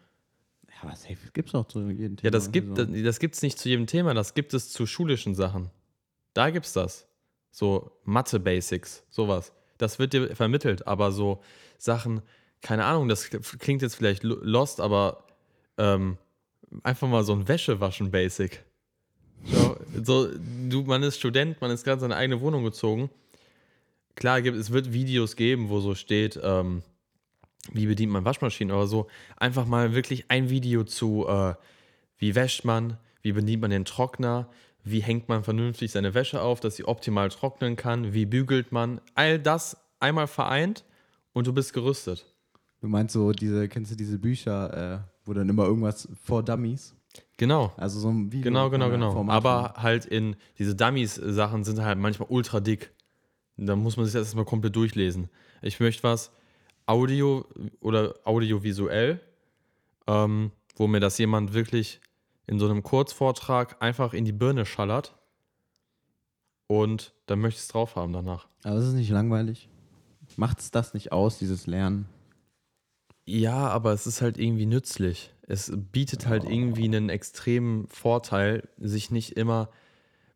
Ja, 0.67 0.87
aber 0.87 0.95
safe 0.95 1.17
gibt's 1.33 1.55
auch 1.55 1.67
zu 1.67 1.79
jedem 1.89 2.17
Thema. 2.17 2.25
Ja, 2.27 2.31
das 2.31 2.51
gibt 2.51 2.77
Also, 2.77 2.91
das, 2.91 3.03
das 3.03 3.19
gibt's 3.19 3.41
nicht 3.41 3.57
zu 3.57 3.69
jedem 3.69 3.87
Thema, 3.87 4.13
das 4.13 4.33
gibt 4.33 4.53
es 4.53 4.69
zu 4.71 4.85
schulischen 4.85 5.33
Sachen. 5.35 5.69
Da 6.33 6.49
gibt's 6.49 6.73
das. 6.73 7.07
So 7.51 7.91
Mathe-Basics, 8.03 9.03
sowas. 9.09 9.53
Das 9.77 9.99
wird 9.99 10.13
dir 10.13 10.35
vermittelt, 10.35 10.87
aber 10.87 11.11
so 11.11 11.41
Sachen, 11.77 12.21
keine 12.61 12.85
Ahnung, 12.85 13.07
das 13.07 13.29
klingt 13.29 13.81
jetzt 13.81 13.95
vielleicht 13.95 14.23
lo- 14.23 14.39
lost, 14.41 14.79
aber 14.79 15.25
ähm, 15.77 16.17
einfach 16.83 17.07
mal 17.07 17.23
so 17.23 17.33
ein 17.33 17.47
Wäschewaschen-Basic. 17.47 18.63
So, 19.45 19.77
so, 20.03 20.27
du, 20.69 20.83
man 20.83 21.03
ist 21.03 21.17
Student, 21.17 21.59
man 21.61 21.71
ist 21.71 21.83
gerade 21.83 21.95
in 21.95 22.01
seine 22.01 22.15
eigene 22.15 22.41
Wohnung 22.41 22.63
gezogen. 22.63 23.09
Klar, 24.15 24.39
es 24.45 24.71
wird 24.71 24.93
Videos 24.93 25.35
geben, 25.35 25.69
wo 25.69 25.79
so 25.79 25.95
steht, 25.95 26.39
ähm, 26.43 26.83
wie 27.71 27.85
bedient 27.85 28.11
man 28.11 28.25
Waschmaschinen 28.25 28.75
oder 28.75 28.87
so. 28.87 29.07
Einfach 29.37 29.65
mal 29.65 29.93
wirklich 29.93 30.25
ein 30.29 30.49
Video 30.49 30.83
zu, 30.83 31.25
äh, 31.27 31.55
wie 32.17 32.35
wäscht 32.35 32.65
man, 32.65 32.97
wie 33.21 33.31
bedient 33.31 33.61
man 33.61 33.71
den 33.71 33.85
Trockner, 33.85 34.49
wie 34.83 34.99
hängt 34.99 35.29
man 35.29 35.43
vernünftig 35.43 35.91
seine 35.91 36.13
Wäsche 36.13 36.41
auf, 36.41 36.59
dass 36.59 36.75
sie 36.75 36.85
optimal 36.85 37.29
trocknen 37.29 37.75
kann, 37.75 38.13
wie 38.13 38.25
bügelt 38.25 38.71
man. 38.71 38.99
All 39.15 39.39
das 39.39 39.77
einmal 39.99 40.27
vereint 40.27 40.83
und 41.33 41.47
du 41.47 41.53
bist 41.53 41.73
gerüstet. 41.73 42.25
Du 42.81 42.87
meinst 42.87 43.13
so, 43.13 43.31
diese, 43.31 43.67
kennst 43.69 43.91
du 43.91 43.95
diese 43.95 44.17
Bücher, 44.17 44.95
äh, 44.95 44.99
wo 45.25 45.33
dann 45.33 45.49
immer 45.49 45.65
irgendwas 45.65 46.07
vor 46.23 46.43
Dummies? 46.43 46.95
Genau. 47.37 47.73
Also 47.77 47.99
so 47.99 48.09
ein 48.09 48.31
Video. 48.31 48.43
Genau, 48.43 48.69
genau, 48.69 48.87
äh, 48.87 48.91
genau. 48.91 49.11
Format 49.11 49.35
Aber 49.35 49.73
halt 49.77 50.05
in 50.05 50.35
diese 50.59 50.75
Dummies-Sachen 50.75 51.63
sind 51.63 51.81
halt 51.81 51.97
manchmal 51.97 52.29
ultra 52.29 52.59
dick. 52.59 52.93
Da 53.57 53.75
muss 53.75 53.97
man 53.97 54.05
sich 54.05 54.13
das 54.13 54.27
erstmal 54.27 54.45
komplett 54.45 54.75
durchlesen. 54.75 55.29
Ich 55.61 55.79
möchte 55.79 56.03
was 56.03 56.31
Audio 56.85 57.45
oder 57.79 58.15
audiovisuell, 58.23 59.19
ähm, 60.07 60.51
wo 60.75 60.87
mir 60.87 60.99
das 60.99 61.17
jemand 61.17 61.53
wirklich 61.53 62.01
in 62.47 62.59
so 62.59 62.65
einem 62.65 62.83
Kurzvortrag 62.83 63.81
einfach 63.81 64.13
in 64.13 64.25
die 64.25 64.31
Birne 64.31 64.65
schallert. 64.65 65.15
Und 66.67 67.13
dann 67.25 67.39
möchte 67.39 67.57
ich 67.57 67.63
es 67.63 67.67
drauf 67.67 67.95
haben 67.95 68.13
danach. 68.13 68.47
Aber 68.63 68.77
ist 68.77 68.85
es 68.85 68.93
nicht 68.93 69.09
langweilig? 69.09 69.69
Macht's 70.37 70.71
das 70.71 70.93
nicht 70.93 71.11
aus, 71.11 71.37
dieses 71.37 71.67
Lernen? 71.67 72.07
Ja, 73.25 73.67
aber 73.67 73.93
es 73.93 74.07
ist 74.07 74.21
halt 74.21 74.37
irgendwie 74.37 74.65
nützlich. 74.65 75.33
Es 75.47 75.71
bietet 75.75 76.27
halt 76.27 76.43
irgendwie 76.43 76.85
einen 76.85 77.09
extremen 77.09 77.87
Vorteil, 77.87 78.67
sich 78.77 79.11
nicht 79.11 79.37
immer, 79.37 79.69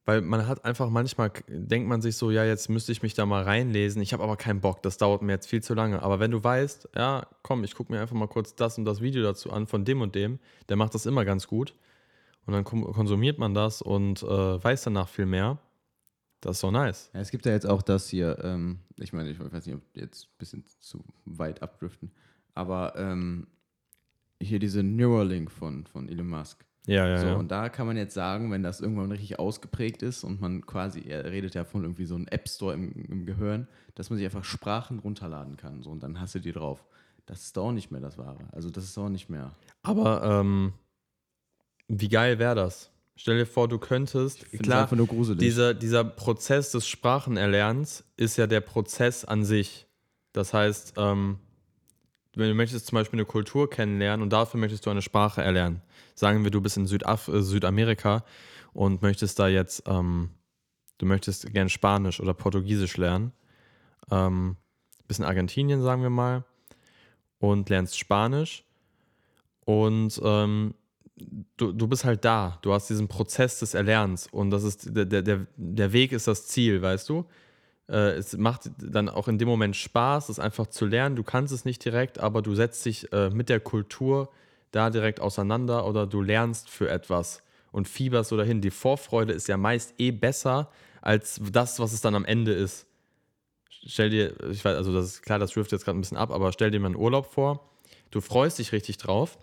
weil 0.06 0.22
man 0.22 0.48
hat 0.48 0.66
einfach 0.66 0.90
manchmal, 0.90 1.32
denkt 1.48 1.90
man 1.90 2.02
sich 2.02 2.16
so, 2.16 2.30
ja, 2.30 2.46
jetzt 2.46 2.70
müsste 2.70 2.92
ich 2.92 3.02
mich 3.02 3.16
da 3.16 3.26
mal 3.26 3.44
reinlesen, 3.44 4.02
ich 4.02 4.14
habe 4.14 4.24
aber 4.24 4.38
keinen 4.38 4.62
Bock, 4.62 4.84
das 4.84 4.98
dauert 4.98 5.24
mir 5.24 5.32
jetzt 5.32 5.48
viel 5.48 5.64
zu 5.64 5.74
lange. 5.74 6.04
Aber 6.04 6.20
wenn 6.20 6.32
du 6.32 6.44
weißt, 6.44 6.90
ja, 6.96 7.28
komm, 7.42 7.64
ich 7.64 7.74
gucke 7.74 7.92
mir 7.92 8.02
einfach 8.02 8.16
mal 8.16 8.28
kurz 8.28 8.56
das 8.56 8.78
und 8.78 8.86
das 8.86 9.02
Video 9.02 9.24
dazu 9.24 9.52
an 9.52 9.66
von 9.66 9.84
dem 9.84 10.02
und 10.02 10.14
dem, 10.14 10.40
der 10.70 10.76
macht 10.76 10.94
das 10.94 11.08
immer 11.08 11.26
ganz 11.26 11.48
gut. 11.48 11.74
Und 12.46 12.54
dann 12.54 12.64
konsumiert 12.64 13.40
man 13.40 13.56
das 13.56 13.82
und 13.82 14.22
äh, 14.22 14.64
weiß 14.64 14.84
danach 14.84 15.10
viel 15.10 15.26
mehr. 15.26 15.58
Das 16.42 16.58
ist 16.58 16.62
so 16.62 16.70
nice. 16.70 17.10
Ja, 17.16 17.22
es 17.22 17.32
gibt 17.32 17.48
ja 17.48 17.52
jetzt 17.52 17.66
auch 17.66 17.82
das 17.82 18.08
hier, 18.08 18.38
ähm, 18.44 18.82
ich 19.00 19.14
meine, 19.14 19.32
ich 19.32 19.40
weiß 19.40 19.66
nicht, 19.66 19.76
ob 19.76 19.82
jetzt 19.96 20.26
ein 20.26 20.38
bisschen 20.38 20.66
zu 20.80 21.04
weit 21.26 21.64
abdriften, 21.64 22.12
aber 22.56 22.96
ähm, 22.98 23.48
hier 24.42 24.60
diese 24.60 24.82
Neuralink 24.84 25.52
von, 25.52 25.86
von 25.86 26.10
Elon 26.10 26.28
Musk. 26.28 26.66
Ja, 26.88 27.08
ja, 27.08 27.20
so, 27.20 27.28
ja. 27.28 27.36
und 27.36 27.50
da 27.50 27.70
kann 27.70 27.88
man 27.88 27.98
jetzt 27.98 28.14
sagen, 28.14 28.52
wenn 28.52 28.62
das 28.62 28.80
irgendwann 28.80 29.12
richtig 29.12 29.40
ausgeprägt 29.40 30.04
ist 30.04 30.24
und 30.24 30.40
man 30.40 30.66
quasi, 30.66 31.02
er 31.02 31.26
redet 31.26 31.56
ja 31.56 31.64
von 31.64 31.84
irgendwie 31.84 32.06
so 32.06 32.16
einem 32.16 32.28
App 32.28 32.48
Store 32.48 32.74
im, 32.74 32.92
im 32.92 33.26
Gehirn, 33.26 33.68
dass 33.96 34.10
man 34.10 34.18
sich 34.18 34.26
einfach 34.26 34.44
Sprachen 34.44 35.00
runterladen 35.00 35.58
kann. 35.58 35.82
So, 35.82 35.90
und 35.90 36.04
dann 36.04 36.20
hast 36.20 36.36
du 36.36 36.40
die 36.40 36.52
drauf. 36.52 36.86
Das 37.26 37.42
ist 37.42 37.58
doch 37.58 37.66
auch 37.66 37.72
nicht 37.72 37.90
mehr 37.90 38.02
das 38.02 38.20
Wahre. 38.20 38.48
Also 38.52 38.70
das 38.70 38.84
ist 38.84 38.98
auch 39.00 39.10
nicht 39.10 39.30
mehr. 39.30 39.52
Aber 39.82 40.24
ähm, 40.24 40.74
wie 41.88 42.10
geil 42.10 42.38
wäre 42.38 42.54
das? 42.54 42.92
Stell 43.16 43.38
dir 43.38 43.46
vor, 43.46 43.68
du 43.68 43.80
könntest, 43.80 44.52
klar, 44.60 44.84
einfach 44.84 44.98
nur 44.98 45.08
gruselig. 45.08 45.40
dieser, 45.40 45.74
dieser 45.74 46.04
Prozess 46.04 46.72
des 46.72 46.88
Sprachenerlernens 46.88 48.04
ist 48.18 48.38
ja 48.38 48.46
der 48.46 48.62
Prozess 48.62 49.26
an 49.26 49.44
sich. 49.44 49.88
Das 50.34 50.54
heißt, 50.54 50.96
ähm, 50.98 51.40
wenn 52.38 52.50
du 52.50 52.56
möchtest 52.56 52.88
zum 52.88 52.98
Beispiel 52.98 53.20
eine 53.20 53.26
Kultur 53.26 53.70
kennenlernen 53.70 54.22
und 54.24 54.32
dafür 54.32 54.60
möchtest 54.60 54.86
du 54.86 54.90
eine 54.90 55.02
Sprache 55.02 55.42
erlernen. 55.42 55.82
Sagen 56.16 56.44
wir, 56.44 56.52
du 56.52 56.62
bist 56.62 56.78
in 56.78 56.88
Südaf 56.88 57.28
äh, 57.28 57.42
Südamerika 57.42 58.24
und 58.74 59.02
möchtest 59.02 59.40
da 59.40 59.48
jetzt, 59.48 59.84
ähm, 59.88 60.30
du 60.98 61.06
möchtest 61.06 61.52
gern 61.54 61.70
Spanisch 61.70 62.20
oder 62.20 62.34
Portugiesisch 62.34 62.98
lernen. 62.98 63.32
Ähm, 64.12 64.58
bist 65.08 65.20
in 65.20 65.26
Argentinien, 65.26 65.82
sagen 65.82 66.02
wir 66.02 66.10
mal, 66.10 66.44
und 67.40 67.70
lernst 67.70 67.98
Spanisch. 67.98 68.64
Und 69.66 70.20
ähm, 70.24 70.74
du, 71.58 71.72
du 71.72 71.88
bist 71.88 72.06
halt 72.06 72.26
da. 72.26 72.60
Du 72.62 72.74
hast 72.74 72.90
diesen 72.90 73.08
Prozess 73.08 73.60
des 73.60 73.74
Erlernens 73.74 74.28
und 74.28 74.52
das 74.52 74.64
ist 74.64 74.96
der, 74.96 75.06
der, 75.06 75.48
der 75.56 75.94
Weg 75.94 76.12
ist 76.12 76.28
das 76.28 76.48
Ziel, 76.48 76.82
weißt 76.82 77.10
du? 77.10 77.26
Äh, 77.88 78.14
es 78.14 78.36
macht 78.38 78.72
dann 78.78 79.10
auch 79.10 79.28
in 79.28 79.38
dem 79.38 79.48
Moment 79.48 79.76
Spaß, 79.76 80.30
es 80.30 80.40
einfach 80.40 80.68
zu 80.68 80.86
lernen. 80.86 81.16
Du 81.16 81.24
kannst 81.24 81.54
es 81.54 81.66
nicht 81.66 81.84
direkt, 81.86 82.20
aber 82.20 82.42
du 82.42 82.56
setzt 82.56 82.86
dich 82.86 83.12
äh, 83.14 83.30
mit 83.30 83.50
der 83.50 83.60
Kultur 83.60 84.30
da 84.72 84.90
direkt 84.90 85.20
auseinander 85.20 85.88
oder 85.88 86.08
du 86.08 86.22
lernst 86.22 86.70
für 86.70 86.90
etwas 86.90 87.44
und 87.72 87.88
fieberst 87.88 88.30
so 88.30 88.38
dahin. 88.38 88.62
Die 88.62 88.72
Vorfreude 88.72 89.34
ist 89.34 89.48
ja 89.48 89.58
meist 89.58 89.94
eh 90.00 90.12
besser 90.12 90.70
als 91.02 91.40
das, 91.52 91.80
was 91.80 91.94
es 91.94 92.02
dann 92.02 92.16
am 92.16 92.26
Ende 92.26 92.54
ist. 92.54 92.88
Stell 93.88 94.10
dir, 94.10 94.34
ich 94.50 94.66
weiß, 94.66 94.76
also 94.76 94.92
das 94.92 95.06
ist 95.06 95.22
klar, 95.22 95.38
das 95.38 95.52
driftet 95.52 95.74
jetzt 95.74 95.86
gerade 95.86 95.98
ein 95.98 96.02
bisschen 96.02 96.18
ab, 96.18 96.32
aber 96.32 96.52
stell 96.52 96.72
dir 96.72 96.80
mal 96.80 96.88
einen 96.88 96.96
Urlaub 96.96 97.28
vor. 97.28 97.70
Du 98.10 98.20
freust 98.20 98.58
dich 98.58 98.72
richtig 98.72 98.98
drauf. 98.98 99.38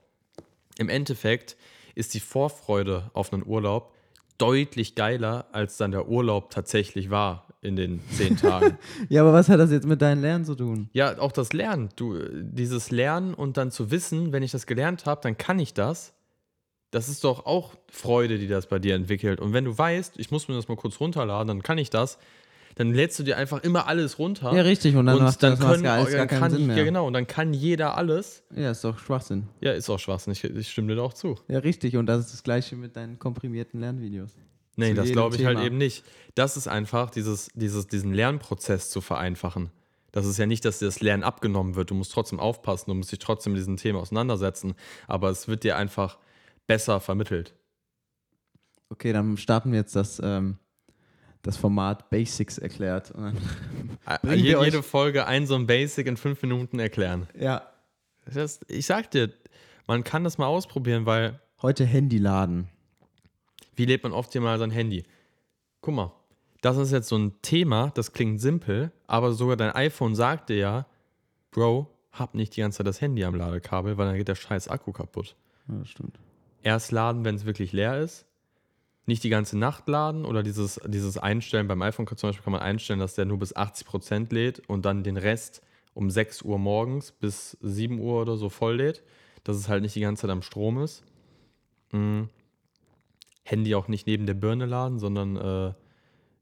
Im 0.78 0.88
Endeffekt 0.88 1.56
ist 1.94 2.14
die 2.14 2.20
Vorfreude 2.20 3.10
auf 3.14 3.32
einen 3.32 3.46
Urlaub 3.46 3.94
deutlich 4.38 4.96
geiler, 4.96 5.46
als 5.52 5.76
dann 5.76 5.92
der 5.92 6.08
Urlaub 6.08 6.50
tatsächlich 6.50 7.10
war 7.10 7.46
in 7.62 7.76
den 7.76 8.00
zehn 8.10 8.36
Tagen. 8.36 8.76
Ja, 9.08 9.22
aber 9.22 9.32
was 9.32 9.48
hat 9.48 9.60
das 9.60 9.70
jetzt 9.70 9.86
mit 9.86 10.02
deinem 10.02 10.20
Lernen 10.20 10.44
zu 10.44 10.54
tun? 10.54 10.90
ja, 10.92 11.18
auch 11.18 11.32
das 11.32 11.52
Lernen. 11.52 11.88
Du, 11.96 12.18
dieses 12.32 12.90
Lernen 12.90 13.34
und 13.34 13.56
dann 13.56 13.70
zu 13.70 13.90
wissen, 13.90 14.32
wenn 14.32 14.42
ich 14.42 14.50
das 14.50 14.66
gelernt 14.66 15.06
habe, 15.06 15.20
dann 15.22 15.38
kann 15.38 15.58
ich 15.58 15.72
das. 15.72 16.12
Das 16.90 17.08
ist 17.08 17.24
doch 17.24 17.46
auch 17.46 17.74
Freude, 17.90 18.38
die 18.38 18.48
das 18.48 18.66
bei 18.66 18.78
dir 18.78 18.94
entwickelt. 18.94 19.40
Und 19.40 19.54
wenn 19.54 19.64
du 19.64 19.76
weißt, 19.76 20.18
ich 20.18 20.30
muss 20.30 20.48
mir 20.48 20.54
das 20.56 20.68
mal 20.68 20.76
kurz 20.76 21.00
runterladen, 21.00 21.48
dann 21.48 21.62
kann 21.62 21.78
ich 21.78 21.88
das, 21.88 22.18
dann 22.74 22.92
lädst 22.92 23.18
du 23.18 23.22
dir 23.22 23.36
einfach 23.36 23.62
immer 23.62 23.86
alles 23.86 24.18
runter. 24.18 24.52
Ja, 24.54 24.62
richtig. 24.62 24.96
Und 24.96 25.06
dann, 25.06 25.16
und 25.16 25.42
dann 25.42 25.52
das 25.52 25.60
können, 25.60 25.86
alles 25.86 26.12
dann 26.12 26.28
kann, 26.28 26.50
Sinn 26.50 26.66
mehr. 26.66 26.76
ja 26.76 26.84
genau, 26.84 27.06
und 27.06 27.12
dann 27.12 27.26
kann 27.26 27.54
jeder 27.54 27.96
alles. 27.96 28.42
Ja, 28.54 28.72
ist 28.72 28.84
doch 28.84 28.98
Schwachsinn. 28.98 29.48
Ja, 29.60 29.72
ist 29.72 29.88
auch 29.88 29.98
Schwachsinn. 29.98 30.32
Ich, 30.32 30.44
ich 30.44 30.70
stimme 30.70 30.88
dir 30.88 30.96
da 30.96 31.02
auch 31.02 31.14
zu. 31.14 31.38
Ja, 31.48 31.60
richtig. 31.60 31.96
Und 31.96 32.06
das 32.06 32.20
ist 32.26 32.32
das 32.32 32.42
Gleiche 32.42 32.76
mit 32.76 32.96
deinen 32.96 33.18
komprimierten 33.18 33.80
Lernvideos. 33.80 34.36
Nee, 34.76 34.94
das 34.94 35.10
glaube 35.12 35.36
ich 35.36 35.44
halt 35.44 35.56
Thema. 35.58 35.66
eben 35.66 35.78
nicht. 35.78 36.04
Das 36.34 36.56
ist 36.56 36.66
einfach, 36.68 37.10
dieses, 37.10 37.50
dieses, 37.54 37.86
diesen 37.88 38.12
Lernprozess 38.14 38.90
zu 38.90 39.00
vereinfachen. 39.00 39.70
Das 40.12 40.26
ist 40.26 40.38
ja 40.38 40.46
nicht, 40.46 40.64
dass 40.64 40.78
dir 40.78 40.86
das 40.86 41.00
Lernen 41.00 41.22
abgenommen 41.24 41.74
wird. 41.74 41.90
Du 41.90 41.94
musst 41.94 42.12
trotzdem 42.12 42.40
aufpassen, 42.40 42.90
du 42.90 42.94
musst 42.94 43.12
dich 43.12 43.18
trotzdem 43.18 43.52
mit 43.52 43.60
diesen 43.60 43.76
Themen 43.76 43.98
auseinandersetzen. 43.98 44.74
Aber 45.08 45.30
es 45.30 45.48
wird 45.48 45.64
dir 45.64 45.76
einfach 45.76 46.18
besser 46.66 47.00
vermittelt. 47.00 47.54
Okay, 48.90 49.12
dann 49.12 49.36
starten 49.38 49.72
wir 49.72 49.78
jetzt 49.80 49.96
das, 49.96 50.20
ähm, 50.22 50.58
das 51.42 51.56
Format 51.56 52.10
Basics 52.10 52.58
erklärt. 52.58 53.10
Und 53.10 53.24
dann 53.24 53.38
Bringen 54.22 54.44
Je, 54.44 54.50
wir 54.50 54.58
euch- 54.58 54.66
jede 54.66 54.82
Folge 54.82 55.26
ein 55.26 55.46
so 55.46 55.54
ein 55.54 55.66
Basic 55.66 56.06
in 56.06 56.16
fünf 56.16 56.40
Minuten 56.42 56.78
erklären. 56.78 57.26
ja. 57.38 57.68
Das, 58.32 58.60
ich 58.68 58.86
sag 58.86 59.10
dir, 59.10 59.32
man 59.88 60.04
kann 60.04 60.22
das 60.22 60.38
mal 60.38 60.46
ausprobieren, 60.46 61.06
weil 61.06 61.40
Heute 61.60 61.84
Handy 61.84 62.18
laden. 62.18 62.68
Wie 63.82 63.86
lebt 63.86 64.04
man 64.04 64.12
optimal 64.12 64.60
sein 64.60 64.70
Handy? 64.70 65.02
Guck 65.80 65.94
mal, 65.94 66.12
das 66.60 66.76
ist 66.76 66.92
jetzt 66.92 67.08
so 67.08 67.18
ein 67.18 67.32
Thema, 67.42 67.90
das 67.96 68.12
klingt 68.12 68.40
simpel, 68.40 68.92
aber 69.08 69.32
sogar 69.32 69.56
dein 69.56 69.74
iPhone 69.74 70.14
sagt 70.14 70.50
dir 70.50 70.56
ja, 70.56 70.86
Bro, 71.50 71.88
hab 72.12 72.36
nicht 72.36 72.56
die 72.56 72.60
ganze 72.60 72.78
Zeit 72.78 72.86
das 72.86 73.00
Handy 73.00 73.24
am 73.24 73.34
Ladekabel, 73.34 73.98
weil 73.98 74.06
dann 74.06 74.16
geht 74.16 74.28
der 74.28 74.36
scheiß 74.36 74.68
Akku 74.68 74.92
kaputt. 74.92 75.34
Ja, 75.68 75.74
das 75.80 75.88
stimmt. 75.88 76.16
Erst 76.62 76.92
laden, 76.92 77.24
wenn 77.24 77.34
es 77.34 77.44
wirklich 77.44 77.72
leer 77.72 77.98
ist. 77.98 78.24
Nicht 79.06 79.24
die 79.24 79.30
ganze 79.30 79.58
Nacht 79.58 79.88
laden 79.88 80.24
oder 80.24 80.44
dieses, 80.44 80.80
dieses 80.86 81.18
Einstellen. 81.18 81.66
Beim 81.66 81.82
iPhone 81.82 82.06
kann- 82.06 82.18
zum 82.18 82.28
Beispiel 82.28 82.44
kann 82.44 82.52
man 82.52 82.62
einstellen, 82.62 83.00
dass 83.00 83.16
der 83.16 83.24
nur 83.24 83.40
bis 83.40 83.56
80% 83.56 84.32
lädt 84.32 84.60
und 84.68 84.84
dann 84.84 85.02
den 85.02 85.16
Rest 85.16 85.60
um 85.92 86.08
6 86.08 86.42
Uhr 86.42 86.58
morgens 86.60 87.10
bis 87.10 87.56
7 87.60 87.98
Uhr 87.98 88.22
oder 88.22 88.36
so 88.36 88.48
voll 88.48 88.76
lädt. 88.76 89.02
Dass 89.42 89.56
es 89.56 89.68
halt 89.68 89.82
nicht 89.82 89.96
die 89.96 90.00
ganze 90.00 90.22
Zeit 90.22 90.30
am 90.30 90.42
Strom 90.42 90.78
ist. 90.80 91.02
Mm. 91.90 92.22
Handy 93.42 93.74
auch 93.74 93.88
nicht 93.88 94.06
neben 94.06 94.26
der 94.26 94.34
Birne 94.34 94.66
laden, 94.66 94.98
sondern 94.98 95.36
äh, 95.36 95.72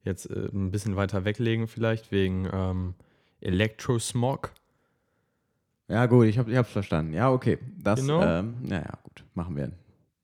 jetzt 0.04 0.30
äh, 0.30 0.48
ein 0.52 0.70
bisschen 0.70 0.96
weiter 0.96 1.24
weglegen 1.24 1.66
vielleicht 1.68 2.12
wegen 2.12 2.48
ähm, 2.52 2.94
Elektrosmog. 3.40 4.52
Ja, 5.88 6.06
gut, 6.06 6.26
ich, 6.26 6.38
hab, 6.38 6.48
ich 6.48 6.56
hab's 6.56 6.70
verstanden. 6.70 7.12
Ja, 7.12 7.30
okay. 7.32 7.58
Das, 7.82 8.00
Genau. 8.00 8.22
ähm, 8.22 8.54
naja, 8.62 8.98
gut. 9.02 9.24
Machen 9.34 9.56
wir 9.56 9.72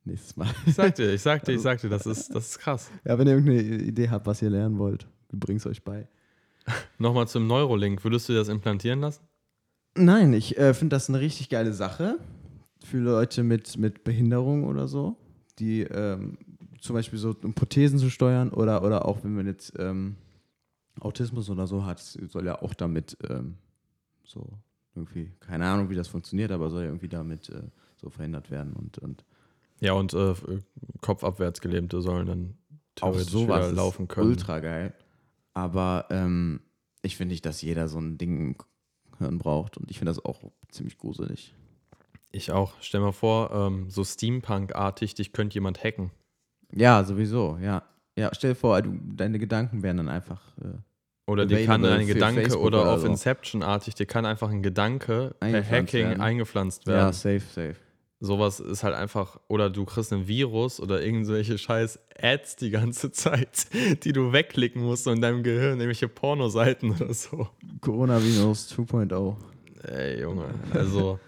nächstes 0.05 0.37
Mal. 0.37 0.49
Ich 0.67 0.75
sag 0.75 0.95
dir, 0.95 1.13
ich 1.13 1.23
sag 1.23 1.45
dir, 1.45 1.53
ich 1.55 1.61
sag 1.63 1.81
dir, 1.81 1.89
das 1.89 2.07
ist, 2.07 2.33
das 2.35 2.51
ist 2.51 2.59
krass. 2.61 2.91
ja, 3.05 3.19
wenn 3.19 3.27
ihr 3.27 3.35
irgendeine 3.35 3.83
Idee 3.83 4.09
habt, 4.11 4.27
was 4.27 4.41
ihr 4.43 4.51
lernen 4.51 4.79
wollt, 4.79 5.09
wir 5.31 5.41
bringen 5.41 5.57
es 5.59 5.67
euch 5.67 5.83
bei. 5.83 6.07
Nochmal 6.99 7.27
zum 7.27 7.47
Neurolink. 7.47 8.05
Würdest 8.05 8.29
du 8.29 8.33
das 8.35 8.49
implantieren 8.49 9.01
lassen? 9.01 9.25
Nein, 9.97 10.33
ich 10.35 10.57
äh, 10.59 10.75
finde 10.75 10.95
das 10.95 11.09
eine 11.09 11.21
richtig 11.21 11.49
geile 11.49 11.73
Sache 11.73 12.19
für 12.85 12.99
Leute 12.99 13.43
mit, 13.43 13.77
mit 13.79 14.05
Behinderung 14.05 14.65
oder 14.65 14.87
so, 14.87 15.17
die 15.59 15.83
ähm, 15.83 16.39
zum 16.87 16.95
Beispiel 16.95 17.19
so 17.19 17.35
um 17.43 17.55
Prothesen 17.55 17.99
zu 17.99 18.11
steuern 18.11 18.51
oder, 18.51 18.83
oder 18.83 19.07
auch 19.07 19.23
wenn 19.25 19.35
man 19.35 19.47
jetzt 19.47 19.75
ähm, 19.79 20.17
Autismus 21.01 21.51
oder 21.51 21.67
so 21.67 21.85
hat, 21.85 22.01
soll 22.01 22.47
ja 22.47 22.63
auch 22.63 22.75
damit 22.75 23.17
ähm, 23.29 23.57
so 24.25 24.49
irgendwie, 24.95 25.33
keine 25.41 25.67
Ahnung, 25.67 25.91
wie 25.91 25.95
das 25.95 26.09
funktioniert, 26.09 26.51
aber 26.51 26.71
soll 26.71 26.83
ja 26.83 26.89
irgendwie 26.89 27.09
damit 27.09 27.51
äh, 27.51 27.63
so 27.97 28.09
verhindert 28.09 28.51
werden 28.51 28.73
und, 28.73 28.99
und 28.99 29.25
Ja, 29.81 29.93
und 29.93 30.15
äh, 30.15 30.35
kopfabwärts 31.01 31.61
Gelähmte 31.61 32.01
sollen 32.01 32.27
dann 32.27 32.59
auch 33.01 33.13
theoretisch 33.13 33.33
sowas 33.33 33.59
wieder 33.59 33.69
ist 33.71 33.77
laufen 33.77 34.09
können. 34.09 34.29
ultra 34.29 34.61
geil. 34.61 34.95
Aber 35.53 36.07
ähm, 36.11 36.61
ich 37.03 37.17
finde 37.17 37.33
nicht, 37.33 37.45
dass 37.45 37.63
jeder 37.63 37.89
so 37.89 37.99
ein 37.99 38.19
Ding 38.19 38.57
Hirn 39.19 39.39
braucht 39.39 39.77
und 39.77 39.91
ich 39.91 39.99
finde 39.99 40.11
das 40.11 40.25
auch 40.25 40.43
ziemlich 40.71 40.99
gruselig. 40.99 41.55
Ich 42.33 42.51
auch. 42.51 42.75
Stell 42.81 43.01
mal 43.01 43.13
vor, 43.13 43.51
ähm, 43.53 43.89
so 43.89 44.05
Steampunk-artig, 44.05 45.15
dich 45.15 45.33
könnte 45.33 45.55
jemand 45.55 45.83
hacken. 45.83 46.11
Ja, 46.73 47.05
sowieso, 47.05 47.59
ja. 47.63 47.83
Ja, 48.19 48.31
stell 48.33 48.51
dir 48.51 48.57
vor, 48.57 48.81
du, 48.81 48.99
deine 49.15 49.39
Gedanken 49.39 49.83
wären 49.83 49.99
dann 49.99 50.09
einfach. 50.09 50.41
Äh, 50.61 50.79
Oder 51.31 51.45
dir 51.45 51.65
kann 51.67 51.85
ein 51.85 52.07
Gedanke 52.07 52.43
Facebook 52.43 52.63
oder, 52.63 52.83
oder 52.83 52.93
auf 52.93 53.01
so. 53.03 53.07
Inception-artig, 53.07 53.95
dir 53.95 54.07
kann 54.07 54.25
einfach 54.25 54.51
ein 54.51 54.63
Gedanke 54.63 55.35
per 55.39 55.49
Eingepflanzt 55.49 55.71
Hacking 55.71 56.09
werden. 56.09 56.21
eingepflanzt 56.21 56.87
ja, 56.87 56.93
werden. 56.93 57.13
safe, 57.13 57.41
safe. 57.41 57.77
Sowas 58.19 58.61
ist 58.61 58.83
halt 58.83 58.95
einfach, 58.95 59.39
oder 59.49 59.69
du 59.69 59.85
kriegst 59.85 60.11
ein 60.15 60.27
Virus 60.27 60.81
oder 60.81 61.03
irgendwelche 61.03 61.59
scheiß 61.59 61.99
Ads 62.19 62.57
die 62.57 62.71
ganze 62.71 63.11
Zeit, 63.13 63.67
die 64.05 64.13
du 64.13 64.33
wegklicken 64.33 64.83
musst 64.83 65.07
und 65.07 65.17
in 65.17 65.21
deinem 65.21 65.43
Gehirn, 65.43 65.79
irgendwelche 65.79 66.09
Pornoseiten 66.09 66.93
oder 66.93 67.13
so. 67.13 67.49
Coronavirus 67.83 68.73
2.0. 68.73 69.37
Ey, 69.85 70.23
Junge. 70.23 70.47
Also, 70.73 71.21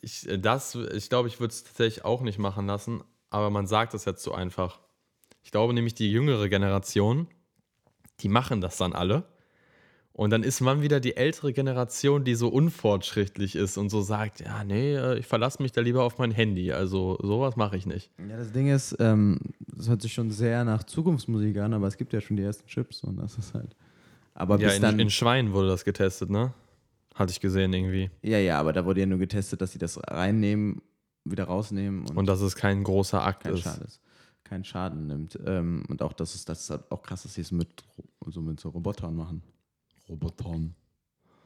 ich, 0.00 0.28
das, 0.38 0.76
ich 0.94 1.08
glaube, 1.08 1.26
ich 1.26 1.40
würde 1.40 1.52
es 1.52 1.64
tatsächlich 1.64 2.04
auch 2.04 2.22
nicht 2.22 2.38
machen 2.38 2.68
lassen, 2.68 3.02
aber 3.30 3.50
man 3.50 3.66
sagt 3.66 3.94
das 3.94 4.04
jetzt 4.04 4.22
so 4.22 4.32
einfach. 4.32 4.80
Ich 5.42 5.50
glaube 5.50 5.72
nämlich, 5.74 5.94
die 5.94 6.10
jüngere 6.10 6.48
Generation, 6.48 7.26
die 8.20 8.28
machen 8.28 8.60
das 8.60 8.76
dann 8.76 8.92
alle. 8.92 9.24
Und 10.12 10.30
dann 10.30 10.42
ist 10.42 10.60
man 10.60 10.82
wieder 10.82 10.98
die 10.98 11.16
ältere 11.16 11.52
Generation, 11.52 12.24
die 12.24 12.34
so 12.34 12.48
unfortschrittlich 12.48 13.54
ist 13.54 13.78
und 13.78 13.88
so 13.88 14.00
sagt, 14.00 14.40
ja, 14.40 14.64
nee, 14.64 14.96
äh, 14.96 15.16
ich 15.18 15.26
verlasse 15.26 15.62
mich 15.62 15.70
da 15.70 15.80
lieber 15.80 16.02
auf 16.02 16.18
mein 16.18 16.32
Handy. 16.32 16.72
Also 16.72 17.16
sowas 17.22 17.54
mache 17.54 17.76
ich 17.76 17.86
nicht. 17.86 18.10
Ja, 18.28 18.36
das 18.36 18.50
Ding 18.50 18.66
ist, 18.66 18.96
ähm, 18.98 19.38
das 19.60 19.88
hört 19.88 20.02
sich 20.02 20.12
schon 20.12 20.32
sehr 20.32 20.64
nach 20.64 20.82
Zukunftsmusik 20.82 21.56
an, 21.58 21.72
aber 21.72 21.86
es 21.86 21.96
gibt 21.96 22.12
ja 22.12 22.20
schon 22.20 22.36
die 22.36 22.42
ersten 22.42 22.66
Chips 22.66 23.04
und 23.04 23.16
das 23.16 23.38
ist 23.38 23.54
halt. 23.54 23.76
Aber 24.34 24.58
Ja, 24.58 24.66
bis 24.66 24.76
in, 24.78 24.82
dann. 24.82 24.98
in 24.98 25.08
Schweinen 25.10 25.52
wurde 25.52 25.68
das 25.68 25.84
getestet, 25.84 26.30
ne? 26.30 26.52
Hatte 27.14 27.30
ich 27.30 27.38
gesehen 27.40 27.72
irgendwie. 27.72 28.10
ja, 28.22 28.38
ja, 28.38 28.58
aber 28.58 28.72
da 28.72 28.84
wurde 28.84 29.00
ja 29.00 29.06
nur 29.06 29.18
getestet, 29.18 29.60
dass 29.60 29.70
sie 29.72 29.78
das 29.78 30.00
reinnehmen, 30.04 30.82
wieder 31.30 31.44
rausnehmen 31.44 32.06
und, 32.06 32.16
Und 32.16 32.26
dass 32.26 32.40
es 32.40 32.56
kein 32.56 32.82
großer 32.84 33.22
Akt 33.24 33.44
kein 33.44 33.54
ist. 33.54 33.62
Schaden 33.62 33.84
ist. 33.84 34.00
Keinen 34.44 34.64
Schaden 34.64 35.06
nimmt. 35.06 35.38
Ähm, 35.44 35.84
und 35.88 36.02
auch, 36.02 36.12
dass 36.12 36.34
es 36.34 36.44
das 36.44 36.60
ist 36.62 36.70
halt 36.70 36.90
auch 36.90 37.02
krass, 37.02 37.22
dass 37.24 37.34
sie 37.34 37.42
es 37.42 37.52
mit, 37.52 37.68
so 38.26 38.40
mit 38.40 38.58
so 38.60 38.70
Robotern 38.70 39.14
machen. 39.14 39.42
Robotern. 40.08 40.74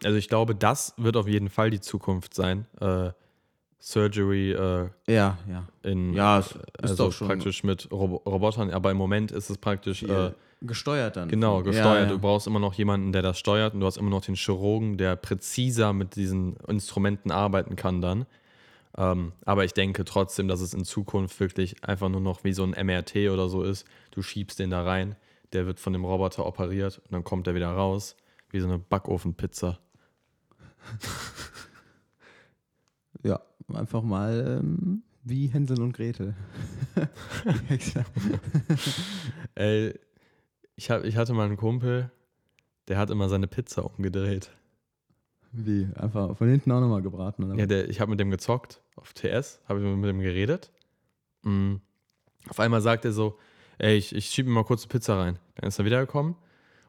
Also 0.04 0.16
ich 0.16 0.28
glaube, 0.28 0.54
das 0.54 0.94
wird 0.96 1.16
auf 1.16 1.26
jeden 1.28 1.48
Fall 1.48 1.70
die 1.70 1.80
Zukunft 1.80 2.34
sein. 2.34 2.66
Äh, 2.80 3.10
Surgery 3.80 4.52
äh, 4.52 4.88
Ja, 5.08 5.38
ja. 5.48 5.66
in 5.82 6.14
Ja, 6.14 6.38
es 6.38 6.52
ist 6.52 6.60
also 6.80 7.06
doch 7.06 7.12
schon 7.12 7.26
praktisch 7.26 7.64
mit 7.64 7.90
Robo 7.90 8.16
Robotern, 8.28 8.70
aber 8.70 8.92
im 8.92 8.96
Moment 8.96 9.32
ist 9.32 9.50
es 9.50 9.58
praktisch 9.58 10.04
äh, 10.04 10.30
gesteuert 10.60 11.16
dann. 11.16 11.28
genau 11.28 11.56
Ja, 11.58 11.62
gesteuert. 11.64 12.04
ja. 12.04 12.14
Du 12.14 12.20
brauchst 12.20 12.46
immer 12.46 12.60
noch 12.60 12.74
jemanden, 12.74 13.10
der 13.10 13.22
das 13.22 13.40
steuert 13.40 13.74
und 13.74 13.80
du 13.80 13.86
hast 13.86 13.96
immer 13.96 14.10
noch 14.10 14.20
den 14.24 14.36
Chirurgen, 14.36 14.98
der 14.98 15.16
präziser 15.16 15.92
mit 15.92 16.14
diesen 16.14 16.54
Instrumenten 16.68 17.32
arbeiten 17.32 17.74
kann 17.74 18.00
dann. 18.00 18.26
Ähm, 18.96 19.32
aber 19.44 19.64
ich 19.64 19.72
denke 19.72 20.04
trotzdem, 20.04 20.48
dass 20.48 20.60
es 20.60 20.74
in 20.74 20.84
Zukunft 20.84 21.40
wirklich 21.40 21.82
einfach 21.84 22.08
nur 22.08 22.20
noch 22.20 22.44
wie 22.44 22.52
so 22.52 22.62
ein 22.62 22.86
MRT 22.86 23.30
oder 23.30 23.48
so 23.48 23.62
ist. 23.62 23.86
Du 24.10 24.22
schiebst 24.22 24.58
den 24.58 24.70
da 24.70 24.82
rein, 24.82 25.16
der 25.52 25.66
wird 25.66 25.80
von 25.80 25.92
dem 25.92 26.04
Roboter 26.04 26.46
operiert 26.46 26.98
und 26.98 27.12
dann 27.12 27.24
kommt 27.24 27.46
er 27.46 27.54
wieder 27.54 27.70
raus, 27.70 28.16
wie 28.50 28.60
so 28.60 28.68
eine 28.68 28.78
Backofenpizza. 28.78 29.78
Ja, 33.24 33.40
einfach 33.72 34.02
mal 34.02 34.58
ähm, 34.60 35.02
wie 35.22 35.46
Hänsel 35.46 35.80
und 35.80 35.92
Gretel. 35.92 36.34
Ey, 39.54 39.94
ich, 40.74 40.90
hab, 40.90 41.04
ich 41.04 41.16
hatte 41.16 41.32
mal 41.32 41.46
einen 41.46 41.56
Kumpel, 41.56 42.10
der 42.88 42.98
hat 42.98 43.10
immer 43.10 43.28
seine 43.28 43.46
Pizza 43.46 43.84
umgedreht. 43.84 44.50
wie? 45.52 45.88
Einfach 45.94 46.36
von 46.36 46.48
hinten 46.48 46.72
auch 46.72 46.80
nochmal 46.80 47.02
gebraten, 47.02 47.44
oder? 47.44 47.54
Ja, 47.54 47.66
der, 47.66 47.88
ich 47.88 48.00
habe 48.00 48.10
mit 48.10 48.18
dem 48.18 48.32
gezockt 48.32 48.81
auf 48.96 49.12
TS, 49.12 49.60
habe 49.68 49.80
ich 49.80 49.96
mit 49.96 50.08
dem 50.08 50.20
geredet. 50.20 50.70
Mm. 51.42 51.76
Auf 52.48 52.60
einmal 52.60 52.80
sagt 52.80 53.04
er 53.04 53.12
so, 53.12 53.38
ey, 53.78 53.96
ich, 53.96 54.14
ich 54.14 54.26
schiebe 54.26 54.48
mir 54.48 54.56
mal 54.56 54.64
kurz 54.64 54.82
eine 54.82 54.88
Pizza 54.88 55.18
rein. 55.18 55.38
Dann 55.54 55.68
ist 55.68 55.78
er 55.78 55.84
wiedergekommen 55.84 56.36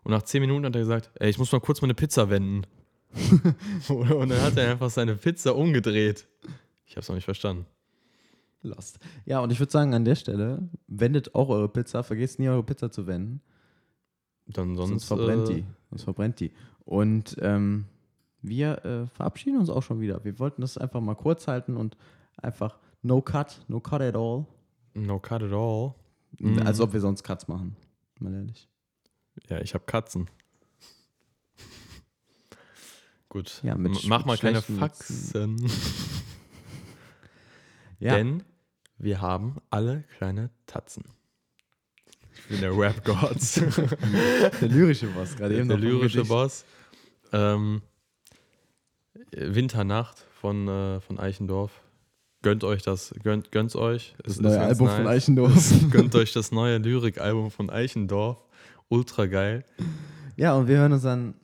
und 0.03 0.11
nach 0.11 0.23
10 0.23 0.41
Minuten 0.41 0.65
hat 0.65 0.75
er 0.75 0.81
gesagt, 0.81 1.11
ey, 1.15 1.29
ich 1.29 1.37
muss 1.37 1.51
mal 1.51 1.61
kurz 1.61 1.81
meine 1.81 1.93
Pizza 1.93 2.29
wenden. 2.29 2.65
und 3.89 4.29
dann 4.29 4.41
hat 4.41 4.57
er 4.57 4.71
einfach 4.71 4.89
seine 4.89 5.15
Pizza 5.15 5.55
umgedreht. 5.55 6.27
Ich 6.85 6.93
habe 6.93 7.01
es 7.01 7.07
noch 7.07 7.15
nicht 7.15 7.25
verstanden. 7.25 7.65
Lost. 8.63 8.99
Ja, 9.25 9.41
und 9.41 9.51
ich 9.51 9.59
würde 9.59 9.71
sagen, 9.71 9.93
an 9.93 10.05
der 10.05 10.15
Stelle, 10.15 10.69
wendet 10.87 11.35
auch 11.35 11.49
eure 11.49 11.67
Pizza, 11.67 12.01
vergesst 12.03 12.39
nie 12.39 12.47
eure 12.47 12.63
Pizza 12.63 12.91
zu 12.91 13.07
wenden. 13.07 13.41
Dann 14.47 14.75
sonst, 14.75 14.89
Sonst, 14.89 15.05
verbrennt 15.05 15.49
äh, 15.49 15.53
die. 15.55 15.65
Sonst 15.89 16.03
verbrennt 16.03 16.39
die. 16.39 16.51
Und 16.85 17.35
ähm, 17.41 17.85
wir 18.43 18.85
äh, 18.85 19.07
verabschieden 19.07 19.57
uns 19.59 19.69
auch 19.69 19.81
schon 19.81 19.99
wieder. 20.01 20.23
Wir 20.23 20.37
wollten 20.37 20.61
das 20.61 20.77
einfach 20.77 21.01
mal 21.01 21.15
kurz 21.15 21.47
halten 21.47 21.75
und 21.77 21.97
einfach 22.37 22.77
no 23.01 23.21
cut, 23.21 23.61
no 23.67 23.79
cut 23.79 24.01
at 24.01 24.15
all. 24.15 24.45
No 24.93 25.19
cut 25.19 25.41
at 25.43 25.51
all. 25.51 25.95
Mhm. 26.39 26.59
Als 26.59 26.79
ob 26.79 26.93
wir 26.93 26.99
sonst 26.99 27.23
Cuts 27.23 27.47
machen. 27.47 27.75
Mal 28.19 28.33
ehrlich. 28.33 28.67
Ja, 29.49 29.59
ich 29.61 29.73
habe 29.73 29.83
Katzen. 29.85 30.29
Gut. 33.29 33.61
Ja, 33.63 33.75
mit 33.75 33.93
Mach 34.07 34.23
sch- 34.23 34.27
mal 34.27 34.37
keine 34.37 34.61
Faxen. 34.61 35.65
Ja. 37.99 38.15
Denn 38.17 38.43
Wir 38.97 39.21
haben 39.21 39.57
alle 39.69 40.03
kleine 40.17 40.49
Tatzen. 40.65 41.05
Ich 42.35 42.47
bin 42.49 42.59
der 42.59 42.77
Rap-Gott. 42.77 43.37
Der 44.61 44.67
lyrische 44.67 45.07
Boss, 45.07 45.37
gerade 45.37 45.57
eben 45.57 45.69
der 45.69 45.77
lyrische. 45.77 46.25
Boss. 46.25 46.65
Ähm, 47.31 47.81
Winternacht 49.35 50.25
von, 50.39 50.67
äh, 50.67 50.99
von 51.01 51.19
Eichendorf. 51.19 51.71
Gönnt 52.41 52.63
euch 52.63 52.81
das, 52.81 53.13
gönnt, 53.23 53.51
gönnt's 53.51 53.75
euch. 53.75 54.15
Es 54.25 54.35
Das 54.35 54.41
neue 54.41 54.59
Album 54.59 54.89
von 54.89 55.07
Eichendorf. 55.07 55.73
Gönnt 55.91 56.13
euch 56.15 56.33
das 56.33 56.51
neue 56.51 56.77
Lyrikalbum 56.77 57.51
von 57.51 57.69
Eichendorf. 57.69 58.37
Ultra 58.89 59.27
geil. 59.27 59.63
Ja, 60.35 60.53
und 60.55 60.67
wir 60.67 60.77
hören 60.77 60.91
uns 60.91 61.03
dann 61.03 61.35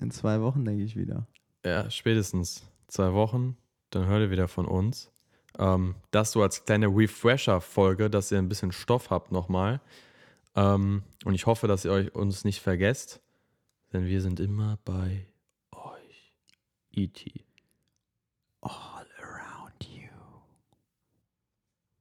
in 0.00 0.10
zwei 0.10 0.40
Wochen, 0.40 0.64
denke 0.64 0.82
ich, 0.82 0.96
wieder. 0.96 1.28
Ja, 1.64 1.88
spätestens 1.90 2.64
zwei 2.88 3.12
Wochen. 3.12 3.56
Dann 3.90 4.06
hört 4.06 4.22
ihr 4.22 4.30
wieder 4.30 4.48
von 4.48 4.66
uns. 4.66 5.12
Ähm, 5.58 5.94
das 6.10 6.32
so 6.32 6.42
als 6.42 6.64
kleine 6.64 6.88
Refresher-Folge, 6.88 8.10
dass 8.10 8.32
ihr 8.32 8.38
ein 8.38 8.48
bisschen 8.48 8.72
Stoff 8.72 9.10
habt 9.10 9.30
nochmal. 9.30 9.80
Ähm, 10.56 11.02
und 11.24 11.34
ich 11.34 11.46
hoffe, 11.46 11.68
dass 11.68 11.84
ihr 11.84 11.92
euch 11.92 12.14
uns 12.14 12.44
nicht 12.44 12.60
vergesst, 12.60 13.20
denn 13.92 14.06
wir 14.06 14.20
sind 14.20 14.40
immer 14.40 14.78
bei 14.84 15.26
E.T. 16.98 17.30
All 18.60 19.06
around 19.22 19.72
you. 19.88 20.08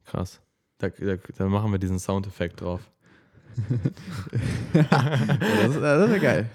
Krass. 0.06 0.42
Da, 0.80 0.90
da, 0.90 1.18
da 1.38 1.46
machen 1.46 1.72
wir 1.72 1.78
diesen 1.78 2.00
Soundeffekt 2.00 2.62
drauf. 2.62 2.82
das 4.74 4.74
das 4.74 5.76
wäre 5.76 6.20
geil. 6.20 6.50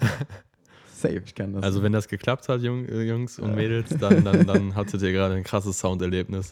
Safe, 0.93 1.23
ich 1.25 1.37
kann 1.37 1.53
das. 1.53 1.63
Also 1.63 1.85
wenn 1.85 1.93
das 1.93 2.09
geklappt 2.09 2.49
hat, 2.49 2.63
Jung, 2.63 2.85
äh, 2.87 3.03
Jungs 3.03 3.39
und 3.39 3.55
Mädels, 3.55 3.91
dann, 3.91 4.25
dann, 4.25 4.45
dann 4.47 4.75
hattet 4.75 5.03
ihr 5.03 5.13
gerade 5.13 5.35
ein 5.35 5.45
krasses 5.45 5.79
Sounderlebnis. 5.79 6.51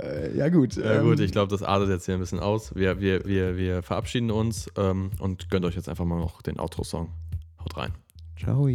äh, 0.00 0.36
ja, 0.36 0.48
gut. 0.48 0.76
Ja 0.76 0.94
ähm, 0.94 1.04
gut, 1.04 1.20
ich 1.20 1.32
glaube, 1.32 1.50
das 1.50 1.62
artet 1.62 1.88
jetzt 1.88 2.06
hier 2.06 2.14
ein 2.14 2.20
bisschen 2.20 2.40
aus. 2.40 2.74
Wir, 2.74 3.00
wir, 3.00 3.24
wir, 3.24 3.56
wir 3.56 3.82
verabschieden 3.82 4.30
uns 4.30 4.70
ähm, 4.76 5.10
und 5.18 5.50
gönnt 5.50 5.64
euch 5.64 5.76
jetzt 5.76 5.88
einfach 5.88 6.04
mal 6.04 6.18
noch 6.18 6.42
den 6.42 6.58
Outro-Song. 6.58 7.10
Haut 7.60 7.76
rein. 7.76 7.92
Ciao. 8.38 8.68